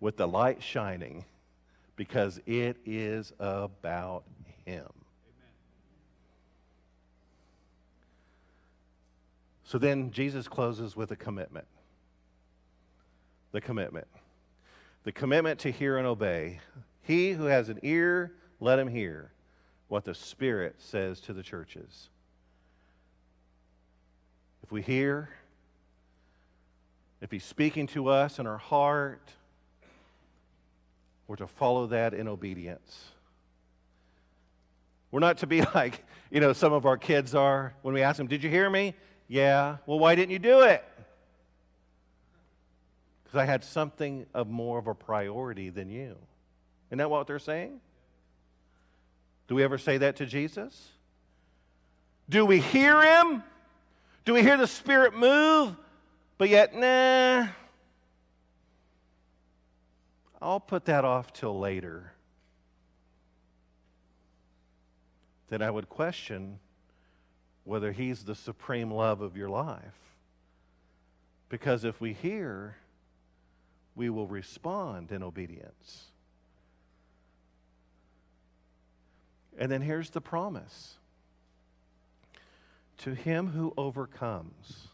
with 0.00 0.16
the 0.16 0.26
light 0.26 0.62
shining 0.62 1.26
because 1.94 2.40
it 2.46 2.78
is 2.86 3.34
about 3.38 4.24
Him. 4.64 4.88
So 9.68 9.76
then 9.76 10.12
Jesus 10.12 10.48
closes 10.48 10.96
with 10.96 11.10
a 11.10 11.16
commitment. 11.16 11.66
The 13.52 13.60
commitment 13.60 14.06
the 15.04 15.12
commitment 15.12 15.60
to 15.60 15.70
hear 15.70 15.98
and 15.98 16.06
obey. 16.06 16.60
He 17.02 17.32
who 17.32 17.44
has 17.44 17.68
an 17.68 17.78
ear, 17.82 18.32
let 18.60 18.78
him 18.78 18.88
hear 18.88 19.30
what 19.88 20.04
the 20.04 20.14
Spirit 20.14 20.76
says 20.78 21.20
to 21.20 21.34
the 21.34 21.42
churches. 21.42 22.08
If 24.62 24.72
we 24.72 24.80
hear, 24.80 25.28
if 27.20 27.30
He's 27.30 27.44
speaking 27.44 27.86
to 27.88 28.08
us 28.08 28.38
in 28.38 28.46
our 28.46 28.58
heart, 28.58 29.30
we're 31.26 31.36
to 31.36 31.46
follow 31.46 31.86
that 31.88 32.14
in 32.14 32.26
obedience. 32.26 33.04
We're 35.10 35.20
not 35.20 35.38
to 35.38 35.46
be 35.46 35.60
like, 35.74 36.04
you 36.30 36.40
know, 36.40 36.54
some 36.54 36.72
of 36.72 36.86
our 36.86 36.96
kids 36.96 37.34
are 37.34 37.74
when 37.82 37.94
we 37.94 38.02
ask 38.02 38.16
them, 38.16 38.28
Did 38.28 38.42
you 38.42 38.50
hear 38.50 38.68
me? 38.70 38.94
Yeah. 39.28 39.76
Well, 39.86 39.98
why 39.98 40.14
didn't 40.14 40.32
you 40.32 40.38
do 40.38 40.62
it? 40.62 40.84
because 43.28 43.40
I 43.40 43.44
had 43.44 43.62
something 43.62 44.24
of 44.32 44.48
more 44.48 44.78
of 44.78 44.86
a 44.86 44.94
priority 44.94 45.68
than 45.68 45.90
you. 45.90 46.16
Isn't 46.88 46.96
that 46.96 47.10
what 47.10 47.26
they're 47.26 47.38
saying? 47.38 47.78
Do 49.48 49.54
we 49.54 49.62
ever 49.62 49.76
say 49.76 49.98
that 49.98 50.16
to 50.16 50.26
Jesus? 50.26 50.92
Do 52.30 52.46
we 52.46 52.60
hear 52.60 53.02
him? 53.02 53.42
Do 54.24 54.32
we 54.32 54.42
hear 54.42 54.56
the 54.56 54.66
Spirit 54.66 55.14
move? 55.14 55.76
But 56.38 56.48
yet, 56.48 56.74
nah, 56.74 57.48
I'll 60.40 60.60
put 60.60 60.86
that 60.86 61.04
off 61.04 61.30
till 61.34 61.58
later. 61.58 62.12
Then 65.50 65.60
I 65.60 65.70
would 65.70 65.90
question 65.90 66.60
whether 67.68 67.92
he's 67.92 68.24
the 68.24 68.34
supreme 68.34 68.90
love 68.90 69.20
of 69.20 69.36
your 69.36 69.50
life. 69.50 70.16
Because 71.50 71.84
if 71.84 72.00
we 72.00 72.14
hear, 72.14 72.76
we 73.94 74.08
will 74.08 74.26
respond 74.26 75.12
in 75.12 75.22
obedience. 75.22 76.06
And 79.58 79.70
then 79.70 79.82
here's 79.82 80.08
the 80.10 80.20
promise 80.22 80.94
to 82.98 83.14
him 83.14 83.48
who 83.48 83.74
overcomes, 83.76 84.88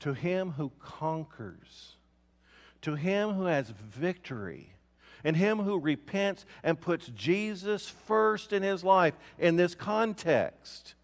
to 0.00 0.14
him 0.14 0.52
who 0.52 0.72
conquers, 0.80 1.96
to 2.80 2.94
him 2.94 3.34
who 3.34 3.44
has 3.44 3.68
victory, 3.68 4.70
and 5.22 5.36
him 5.36 5.58
who 5.58 5.78
repents 5.78 6.46
and 6.62 6.80
puts 6.80 7.08
Jesus 7.08 7.86
first 7.86 8.54
in 8.54 8.62
his 8.62 8.82
life 8.82 9.14
in 9.38 9.56
this 9.56 9.74
context. 9.74 10.94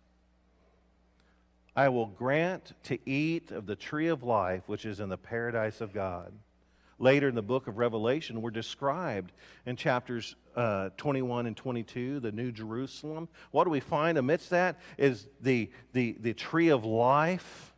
I 1.74 1.88
will 1.88 2.06
grant 2.06 2.72
to 2.84 2.98
eat 3.08 3.50
of 3.50 3.66
the 3.66 3.76
tree 3.76 4.08
of 4.08 4.22
life 4.22 4.62
which 4.66 4.84
is 4.84 5.00
in 5.00 5.08
the 5.08 5.18
paradise 5.18 5.80
of 5.80 5.92
God 5.92 6.32
later 7.00 7.28
in 7.28 7.34
the 7.34 7.42
book 7.42 7.66
of 7.66 7.78
Revelation 7.78 8.42
were 8.42 8.50
described 8.50 9.32
in 9.66 9.74
chapters 9.74 10.36
uh, 10.54 10.90
21 10.96 11.46
and 11.46 11.56
22, 11.56 12.20
the 12.20 12.30
New 12.30 12.52
Jerusalem. 12.52 13.28
What 13.50 13.64
do 13.64 13.70
we 13.70 13.80
find 13.80 14.18
amidst 14.18 14.50
that? 14.50 14.78
Is 14.98 15.26
the, 15.40 15.70
the, 15.92 16.16
the 16.20 16.34
tree 16.34 16.68
of 16.68 16.84
life. 16.84 17.74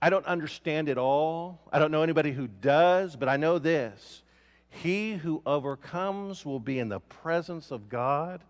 I 0.00 0.10
don't 0.10 0.26
understand 0.26 0.90
it 0.90 0.98
all. 0.98 1.60
I 1.72 1.78
don't 1.78 1.90
know 1.90 2.02
anybody 2.02 2.30
who 2.30 2.46
does, 2.46 3.16
but 3.16 3.28
I 3.30 3.38
know 3.38 3.58
this. 3.58 4.22
He 4.68 5.14
who 5.14 5.42
overcomes 5.46 6.44
will 6.44 6.60
be 6.60 6.78
in 6.78 6.90
the 6.90 7.00
presence 7.00 7.70
of 7.70 7.88
God 7.88 8.44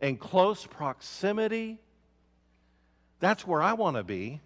in 0.00 0.16
close 0.16 0.64
proximity. 0.64 1.78
That's 3.18 3.46
where 3.46 3.62
I 3.62 3.72
want 3.72 3.96
to 3.96 4.04
be. 4.04 4.40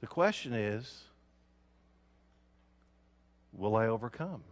The 0.00 0.08
question 0.08 0.52
is 0.52 1.04
will 3.52 3.76
I 3.76 3.86
overcome? 3.86 4.42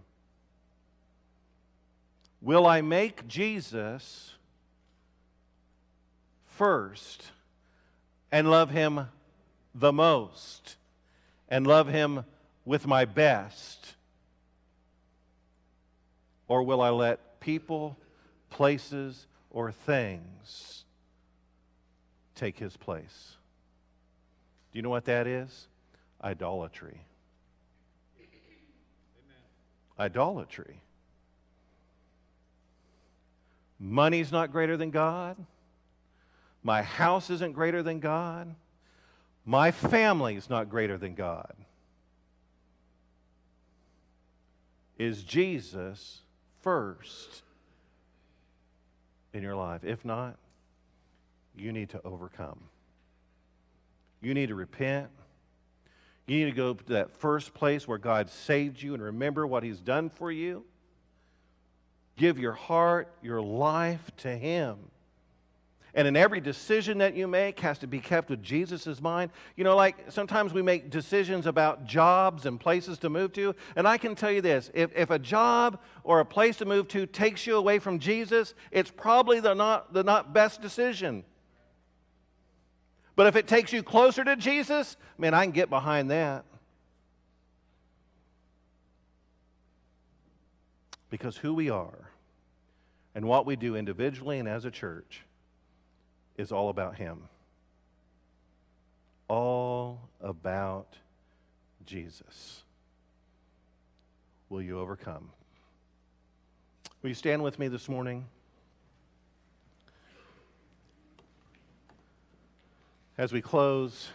Will 2.41 2.67
I 2.67 2.81
make 2.81 3.27
Jesus 3.27 4.35
first 6.47 7.33
and 8.31 8.51
love 8.51 8.71
him 8.71 9.09
the 9.75 9.93
most 9.93 10.77
and 11.49 11.67
love 11.67 11.89
him 11.89 12.25
with 12.65 12.87
my 12.87 13.05
best? 13.05 13.95
Or 16.51 16.65
will 16.65 16.83
I 16.83 16.91
let 16.91 17.39
people, 17.39 17.97
places, 18.51 19.29
or 19.53 19.71
things 19.71 20.83
take 22.35 22.59
his 22.59 22.77
place? 22.77 23.37
Do 24.73 24.79
you 24.81 24.83
know 24.83 24.91
what 24.91 25.05
that 25.05 25.29
is? 25.29 25.69
Idolatry. 26.25 27.03
Idolatry. 29.97 30.83
Money's 33.79 34.33
not 34.33 34.51
greater 34.51 34.77
than 34.77 34.91
God. 34.91 35.37
My 36.65 36.83
house 36.83 37.31
isn't 37.31 37.53
greater 37.53 37.81
than 37.81 38.01
God. 38.01 38.57
My 39.45 39.71
family 39.71 40.35
is 40.35 40.51
not 40.51 40.69
greater 40.69 40.99
than 40.99 41.15
God. 41.15 41.55
Is 44.99 45.23
Jesus 45.23 46.23
first 46.63 47.43
in 49.33 49.43
your 49.43 49.57
life? 49.57 49.85
If 49.85 50.05
not, 50.05 50.37
you 51.57 51.73
need 51.73 51.91
to 51.91 52.01
overcome. 52.05 52.61
You 54.21 54.35
need 54.35 54.49
to 54.49 54.55
repent. 54.55 55.09
You 56.27 56.39
need 56.39 56.51
to 56.51 56.57
go 56.57 56.75
to 56.75 56.93
that 56.93 57.11
first 57.11 57.55
place 57.55 57.89
where 57.89 57.99
God 57.99 58.31
saved 58.31 58.81
you 58.81 58.95
and 58.95 59.03
remember 59.03 59.47
what 59.47 59.63
He's 59.63 59.81
done 59.81 60.11
for 60.11 60.31
you. 60.31 60.65
Give 62.17 62.39
your 62.39 62.53
heart, 62.53 63.09
your 63.23 63.41
life 63.41 64.11
to 64.19 64.37
Him. 64.37 64.77
And 65.95 66.07
in 66.07 66.17
every 66.17 66.41
decision 66.41 66.99
that 66.99 67.17
you 67.17 67.27
make 67.27 67.59
has 67.61 67.79
to 67.79 67.87
be 67.87 67.99
kept 67.99 68.31
with 68.31 68.43
Jesus' 68.43 69.01
mind. 69.01 69.33
You 69.57 69.65
know, 69.65 69.75
like 69.75 70.11
sometimes 70.11 70.53
we 70.53 70.63
make 70.63 70.91
decisions 70.91 71.47
about 71.47 71.85
jobs 71.85 72.47
and 72.47 72.61
places 72.61 72.99
to 72.99 73.11
move 73.11 73.33
to. 73.33 73.55
And 73.75 73.89
I 73.89 73.99
can 73.99 74.15
tell 74.15 74.31
you 74.31 74.41
this 74.41 74.71
if, 74.73 74.97
if 74.97 75.11
a 75.11 75.19
job 75.19 75.81
or 76.05 76.21
a 76.21 76.25
place 76.25 76.59
to 76.59 76.65
move 76.65 76.87
to 76.89 77.07
takes 77.07 77.47
you 77.47 77.57
away 77.57 77.81
from 77.81 77.99
Jesus, 77.99 78.55
it's 78.71 78.91
probably 78.91 79.41
the 79.41 79.55
not, 79.55 79.93
the 79.93 80.05
not 80.05 80.33
best 80.33 80.63
decision. 80.63 81.25
But 83.17 83.27
if 83.27 83.35
it 83.35 83.49
takes 83.49 83.73
you 83.73 83.83
closer 83.83 84.23
to 84.23 84.37
Jesus, 84.37 84.97
man, 85.19 85.35
I 85.35 85.45
can 85.45 85.53
get 85.53 85.69
behind 85.69 86.11
that. 86.11 86.45
Because 91.11 91.37
who 91.37 91.53
we 91.53 91.69
are 91.69 92.11
and 93.17 93.25
what 93.25 93.45
we 93.45 93.57
do 93.57 93.75
individually 93.75 94.39
and 94.39 94.49
as 94.49 94.65
a 94.65 94.71
church 94.71 95.25
is 96.37 96.53
all 96.53 96.69
about 96.69 96.97
Him. 96.97 97.23
All 99.29 100.09
about 100.21 100.97
Jesus. 101.87 102.63
Will 104.49 104.63
you 104.63 104.79
overcome? 104.79 105.31
Will 107.03 107.09
you 107.09 107.15
stand 107.15 107.43
with 107.43 107.59
me 107.59 107.69
this 107.69 107.89
morning? 107.89 108.27
As 113.17 113.33
we 113.33 113.41
close, 113.41 114.09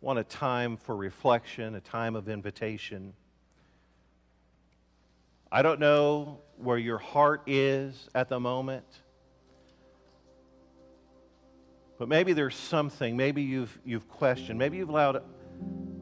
want 0.00 0.18
a 0.18 0.24
time 0.24 0.76
for 0.76 0.96
reflection, 0.96 1.74
a 1.74 1.80
time 1.80 2.16
of 2.16 2.28
invitation. 2.28 3.12
I 5.50 5.62
don't 5.62 5.80
know 5.80 6.40
where 6.56 6.78
your 6.78 6.98
heart 6.98 7.42
is 7.46 8.08
at 8.14 8.28
the 8.28 8.40
moment, 8.40 8.86
but 12.02 12.08
maybe 12.08 12.32
there's 12.32 12.56
something, 12.56 13.16
maybe 13.16 13.42
you've, 13.42 13.78
you've 13.84 14.08
questioned, 14.08 14.58
maybe 14.58 14.76
you've 14.76 14.88
allowed 14.88 15.22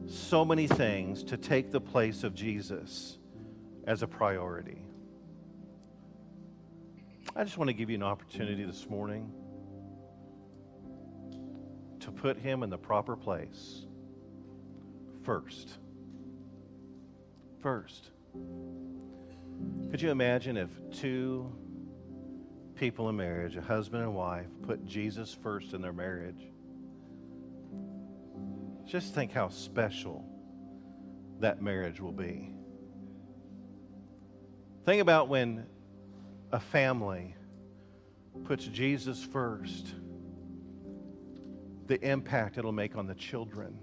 so 0.07 0.43
many 0.43 0.65
things 0.65 1.23
to 1.25 1.37
take 1.37 1.69
the 1.69 1.79
place 1.79 2.23
of 2.23 2.33
Jesus 2.33 3.19
as 3.85 4.01
a 4.01 4.07
priority. 4.07 4.81
I 7.35 7.43
just 7.43 7.55
want 7.55 7.67
to 7.67 7.75
give 7.75 7.91
you 7.91 7.97
an 7.97 8.01
opportunity 8.01 8.63
this 8.63 8.89
morning 8.89 9.31
to 11.99 12.11
put 12.11 12.35
him 12.35 12.63
in 12.63 12.71
the 12.71 12.79
proper 12.79 13.15
place 13.15 13.85
first. 15.21 15.69
First. 17.61 18.09
Could 19.91 20.01
you 20.01 20.09
imagine 20.09 20.57
if 20.57 20.71
two 20.93 21.55
people 22.81 23.09
in 23.09 23.15
marriage, 23.15 23.55
a 23.57 23.61
husband 23.61 24.01
and 24.01 24.15
wife, 24.15 24.47
put 24.63 24.83
Jesus 24.87 25.37
first 25.43 25.75
in 25.75 25.83
their 25.83 25.93
marriage? 25.93 26.47
Just 28.87 29.13
think 29.13 29.31
how 29.31 29.49
special 29.49 30.25
that 31.41 31.61
marriage 31.61 32.01
will 32.01 32.11
be. 32.11 32.55
Think 34.83 34.99
about 34.99 35.27
when 35.27 35.67
a 36.51 36.59
family 36.59 37.35
puts 38.45 38.65
Jesus 38.65 39.23
first 39.23 39.93
the 41.85 42.01
impact 42.01 42.57
it'll 42.57 42.71
make 42.71 42.95
on 42.95 43.05
the 43.05 43.13
children 43.13 43.77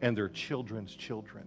and 0.00 0.16
their 0.16 0.28
children's 0.28 0.94
children, 0.94 1.44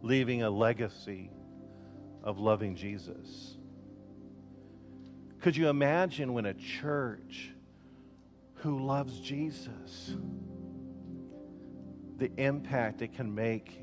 leaving 0.00 0.44
a 0.44 0.48
legacy 0.48 1.30
of 2.22 2.38
loving 2.38 2.74
Jesus. 2.74 3.56
Could 5.40 5.56
you 5.56 5.68
imagine 5.68 6.32
when 6.32 6.46
a 6.46 6.54
church 6.54 7.50
who 8.54 8.84
loves 8.84 9.20
Jesus, 9.20 10.16
the 12.16 12.30
impact 12.36 13.02
it 13.02 13.14
can 13.14 13.34
make 13.34 13.80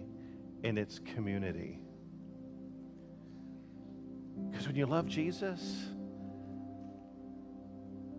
in 0.64 0.78
its 0.78 1.00
community? 1.00 1.80
Because 4.52 4.68
when 4.68 4.76
you 4.76 4.86
love 4.86 5.08
Jesus, 5.08 5.88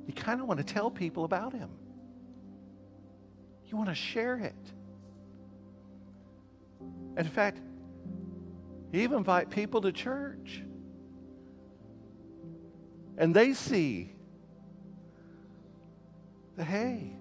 you 0.07 0.15
kind 0.15 0.41
of 0.41 0.47
want 0.47 0.59
to 0.59 0.65
tell 0.65 0.91
people 0.91 1.25
about 1.25 1.53
him. 1.53 1.71
You 3.67 3.77
want 3.77 3.91
to 3.91 3.95
share 3.95 4.39
it. 4.39 4.55
In 7.17 7.25
fact, 7.25 7.59
you 8.93 9.01
even 9.03 9.19
invite 9.19 9.51
people 9.51 9.81
to 9.83 9.93
church. 9.93 10.63
And 13.19 13.35
they 13.35 13.53
see 13.53 14.13
that, 16.57 16.65
hey, 16.65 17.17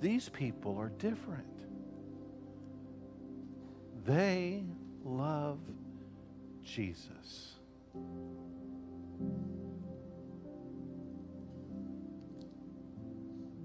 these 0.00 0.28
people 0.28 0.78
are 0.78 0.88
different. 0.88 1.46
They 4.04 4.64
love 5.04 5.58
Jesus. 6.62 7.54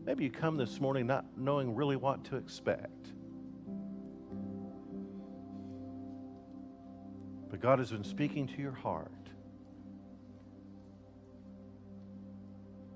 Maybe 0.05 0.23
you 0.25 0.29
come 0.29 0.57
this 0.57 0.79
morning 0.79 1.07
not 1.07 1.25
knowing 1.35 1.73
really 1.73 1.95
what 1.95 2.23
to 2.25 2.35
expect. 2.35 3.13
God 7.65 7.79
has 7.79 7.89
been 7.89 8.03
speaking 8.03 8.45
to 8.45 8.61
your 8.61 8.73
heart. 8.73 9.11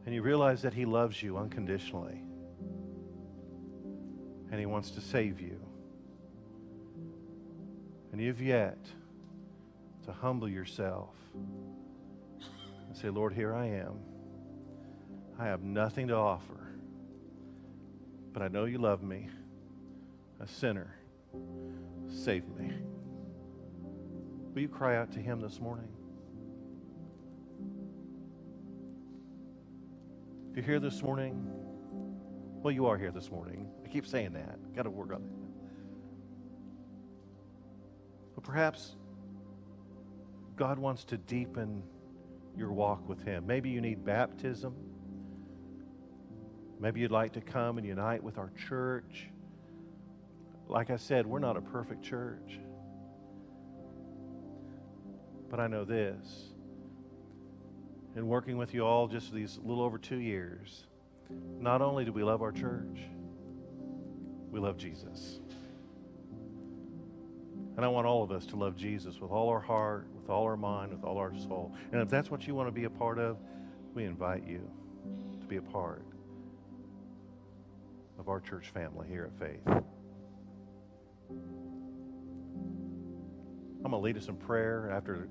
And 0.05 0.13
you 0.13 0.21
realize 0.21 0.61
that 0.61 0.75
He 0.75 0.85
loves 0.85 1.23
you 1.23 1.39
unconditionally. 1.39 2.21
And 4.51 4.59
He 4.59 4.67
wants 4.67 4.91
to 4.91 5.01
save 5.01 5.41
you. 5.41 5.59
And 8.11 8.21
you've 8.21 8.43
yet 8.43 8.77
to 10.05 10.11
humble 10.11 10.47
yourself 10.47 11.15
and 11.33 12.95
say, 12.95 13.09
Lord, 13.09 13.33
here 13.33 13.55
I 13.55 13.65
am. 13.65 13.99
I 15.39 15.45
have 15.45 15.63
nothing 15.63 16.09
to 16.09 16.15
offer 16.15 16.59
but 18.31 18.43
I 18.43 18.47
know 18.47 18.65
you 18.65 18.77
love 18.77 19.01
me, 19.01 19.27
a 20.39 20.47
sinner. 20.47 20.95
Save 22.07 22.47
me. 22.55 22.71
Will 24.53 24.61
you 24.61 24.67
cry 24.67 24.97
out 24.97 25.11
to 25.13 25.19
him 25.19 25.39
this 25.39 25.59
morning? 25.59 25.89
If 30.49 30.57
you're 30.57 30.65
here 30.65 30.79
this 30.79 31.03
morning, 31.03 31.45
well, 32.61 32.73
you 32.73 32.87
are 32.87 32.97
here 32.97 33.11
this 33.11 33.31
morning. 33.31 33.69
I 33.85 33.87
keep 33.87 34.05
saying 34.05 34.33
that. 34.33 34.57
Got 34.75 34.83
to 34.83 34.89
work 34.89 35.13
on 35.13 35.21
it. 35.21 35.31
But 38.35 38.43
perhaps 38.43 38.95
God 40.55 40.79
wants 40.79 41.05
to 41.05 41.17
deepen 41.17 41.83
your 42.57 42.71
walk 42.71 43.07
with 43.07 43.23
Him. 43.23 43.45
Maybe 43.45 43.69
you 43.69 43.79
need 43.79 44.03
baptism. 44.03 44.75
Maybe 46.79 46.99
you'd 46.99 47.11
like 47.11 47.33
to 47.33 47.41
come 47.41 47.77
and 47.77 47.85
unite 47.85 48.23
with 48.23 48.37
our 48.37 48.51
church. 48.67 49.27
Like 50.67 50.89
I 50.89 50.97
said, 50.97 51.25
we're 51.25 51.39
not 51.39 51.55
a 51.55 51.61
perfect 51.61 52.03
church. 52.03 52.59
But 55.49 55.59
I 55.59 55.67
know 55.67 55.83
this. 55.83 56.53
In 58.15 58.27
working 58.27 58.57
with 58.57 58.73
you 58.73 58.85
all 58.85 59.07
just 59.07 59.33
these 59.33 59.59
little 59.63 59.83
over 59.83 59.97
two 59.97 60.17
years, 60.17 60.85
not 61.59 61.81
only 61.81 62.05
do 62.05 62.11
we 62.11 62.23
love 62.23 62.41
our 62.41 62.51
church, 62.51 62.99
we 64.51 64.59
love 64.59 64.77
Jesus. 64.77 65.39
And 67.75 67.85
I 67.85 67.87
want 67.87 68.07
all 68.07 68.23
of 68.23 68.31
us 68.31 68.45
to 68.47 68.55
love 68.55 68.75
Jesus 68.75 69.19
with 69.19 69.31
all 69.31 69.47
our 69.47 69.59
heart, 69.59 70.07
with 70.19 70.29
all 70.29 70.43
our 70.43 70.57
mind, 70.57 70.91
with 70.91 71.03
all 71.03 71.17
our 71.17 71.33
soul. 71.33 71.73
And 71.91 72.01
if 72.01 72.09
that's 72.09 72.29
what 72.29 72.45
you 72.45 72.53
want 72.53 72.67
to 72.67 72.71
be 72.71 72.83
a 72.83 72.89
part 72.89 73.19
of, 73.19 73.37
we 73.93 74.03
invite 74.03 74.45
you 74.45 74.69
to 75.39 75.47
be 75.47 75.57
a 75.57 75.61
part 75.61 76.03
of 78.17 78.27
our 78.27 78.41
church 78.41 78.69
family 78.69 79.07
here 79.07 79.31
at 79.31 79.39
Faith. 79.39 79.83
I'm 83.85 83.91
going 83.91 83.91
to 83.91 83.97
lead 83.97 84.17
us 84.17 84.27
in 84.27 84.35
prayer 84.35 84.91
after 84.91 85.29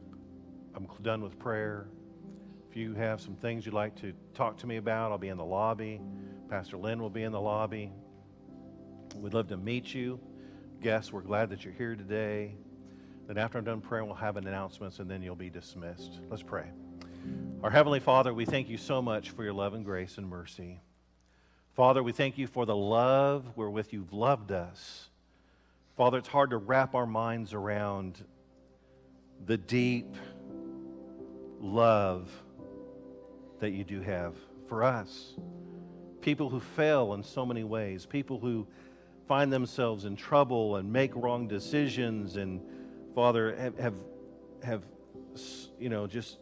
I'm 0.74 0.86
done 1.02 1.22
with 1.22 1.38
prayer. 1.38 1.88
If 2.70 2.76
you 2.76 2.94
have 2.94 3.20
some 3.20 3.34
things 3.34 3.64
you'd 3.64 3.74
like 3.74 3.94
to 4.02 4.12
talk 4.34 4.58
to 4.58 4.66
me 4.66 4.76
about, 4.76 5.10
I'll 5.10 5.18
be 5.18 5.28
in 5.28 5.38
the 5.38 5.44
lobby. 5.44 6.00
Pastor 6.48 6.76
Lynn 6.76 7.00
will 7.00 7.10
be 7.10 7.22
in 7.22 7.32
the 7.32 7.40
lobby. 7.40 7.90
We'd 9.16 9.34
love 9.34 9.48
to 9.48 9.56
meet 9.56 9.94
you. 9.94 10.20
Guests, 10.82 11.12
we're 11.12 11.22
glad 11.22 11.50
that 11.50 11.64
you're 11.64 11.74
here 11.74 11.96
today. 11.96 12.54
Then, 13.26 13.36
after 13.36 13.58
I'm 13.58 13.64
done 13.64 13.80
praying, 13.80 14.06
we'll 14.06 14.14
have 14.14 14.36
an 14.36 14.46
announcements 14.46 14.98
and 14.98 15.10
then 15.10 15.22
you'll 15.22 15.34
be 15.34 15.50
dismissed. 15.50 16.20
Let's 16.30 16.42
pray. 16.42 16.66
Our 17.62 17.70
Heavenly 17.70 18.00
Father, 18.00 18.32
we 18.32 18.44
thank 18.44 18.68
you 18.68 18.78
so 18.78 19.02
much 19.02 19.30
for 19.30 19.44
your 19.44 19.52
love 19.52 19.74
and 19.74 19.84
grace 19.84 20.16
and 20.18 20.28
mercy. 20.28 20.80
Father, 21.74 22.02
we 22.02 22.12
thank 22.12 22.38
you 22.38 22.46
for 22.46 22.66
the 22.66 22.76
love 22.76 23.44
wherewith 23.56 23.88
you've 23.90 24.12
loved 24.12 24.52
us. 24.52 25.08
Father, 25.96 26.18
it's 26.18 26.28
hard 26.28 26.50
to 26.50 26.56
wrap 26.56 26.94
our 26.94 27.06
minds 27.06 27.54
around 27.54 28.24
the 29.44 29.56
deep 29.56 30.14
love 31.60 32.30
that 33.60 33.70
you 33.70 33.84
do 33.84 34.00
have 34.00 34.34
for 34.68 34.84
us. 34.84 35.34
People 36.20 36.48
who 36.48 36.60
fail 36.60 37.14
in 37.14 37.22
so 37.22 37.46
many 37.46 37.64
ways, 37.64 38.06
people 38.06 38.38
who 38.38 38.66
find 39.26 39.52
themselves 39.52 40.04
in 40.04 40.16
trouble 40.16 40.76
and 40.76 40.92
make 40.92 41.14
wrong 41.14 41.48
decisions, 41.48 42.36
and 42.36 42.60
Father, 43.14 43.54
have, 43.56 43.78
have, 43.78 43.94
have 44.62 44.82
you 45.78 45.88
know, 45.88 46.06
just 46.06 46.38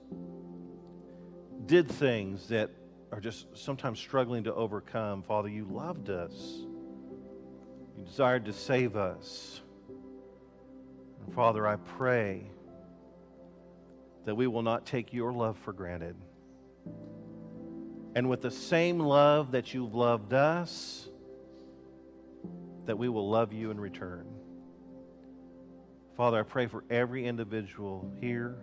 did 1.66 1.88
things 1.88 2.48
that 2.48 2.70
are 3.12 3.20
just 3.20 3.46
sometimes 3.56 3.98
struggling 3.98 4.44
to 4.44 4.54
overcome. 4.54 5.22
Father, 5.22 5.48
you 5.48 5.66
loved 5.70 6.10
us. 6.10 6.32
You 7.98 8.04
desired 8.04 8.44
to 8.46 8.52
save 8.52 8.96
us. 8.96 9.60
And 11.24 11.34
Father, 11.34 11.66
I 11.66 11.76
pray 11.76 12.50
that 14.26 14.34
we 14.34 14.46
will 14.46 14.62
not 14.62 14.84
take 14.84 15.12
your 15.12 15.32
love 15.32 15.56
for 15.58 15.72
granted. 15.72 16.16
And 18.14 18.28
with 18.28 18.42
the 18.42 18.50
same 18.50 18.98
love 18.98 19.52
that 19.52 19.72
you've 19.72 19.94
loved 19.94 20.34
us, 20.34 21.08
that 22.86 22.98
we 22.98 23.08
will 23.08 23.30
love 23.30 23.52
you 23.52 23.70
in 23.70 23.80
return. 23.80 24.26
Father, 26.16 26.40
I 26.40 26.42
pray 26.42 26.66
for 26.66 26.82
every 26.90 27.26
individual 27.26 28.10
here. 28.20 28.56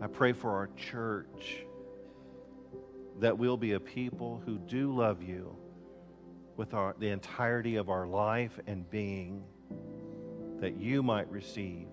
I 0.00 0.06
pray 0.06 0.32
for 0.32 0.50
our 0.52 0.68
church 0.76 1.64
that 3.18 3.36
we'll 3.36 3.56
be 3.56 3.72
a 3.72 3.80
people 3.80 4.40
who 4.46 4.58
do 4.58 4.94
love 4.94 5.22
you 5.22 5.56
with 6.56 6.72
our, 6.74 6.94
the 6.98 7.08
entirety 7.08 7.76
of 7.76 7.88
our 7.88 8.06
life 8.06 8.60
and 8.66 8.88
being, 8.90 9.42
that 10.60 10.76
you 10.76 11.02
might 11.02 11.28
receive 11.30 11.88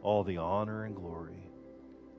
all 0.00 0.24
the 0.24 0.38
honor 0.38 0.84
and 0.84 0.94
glory. 0.94 1.45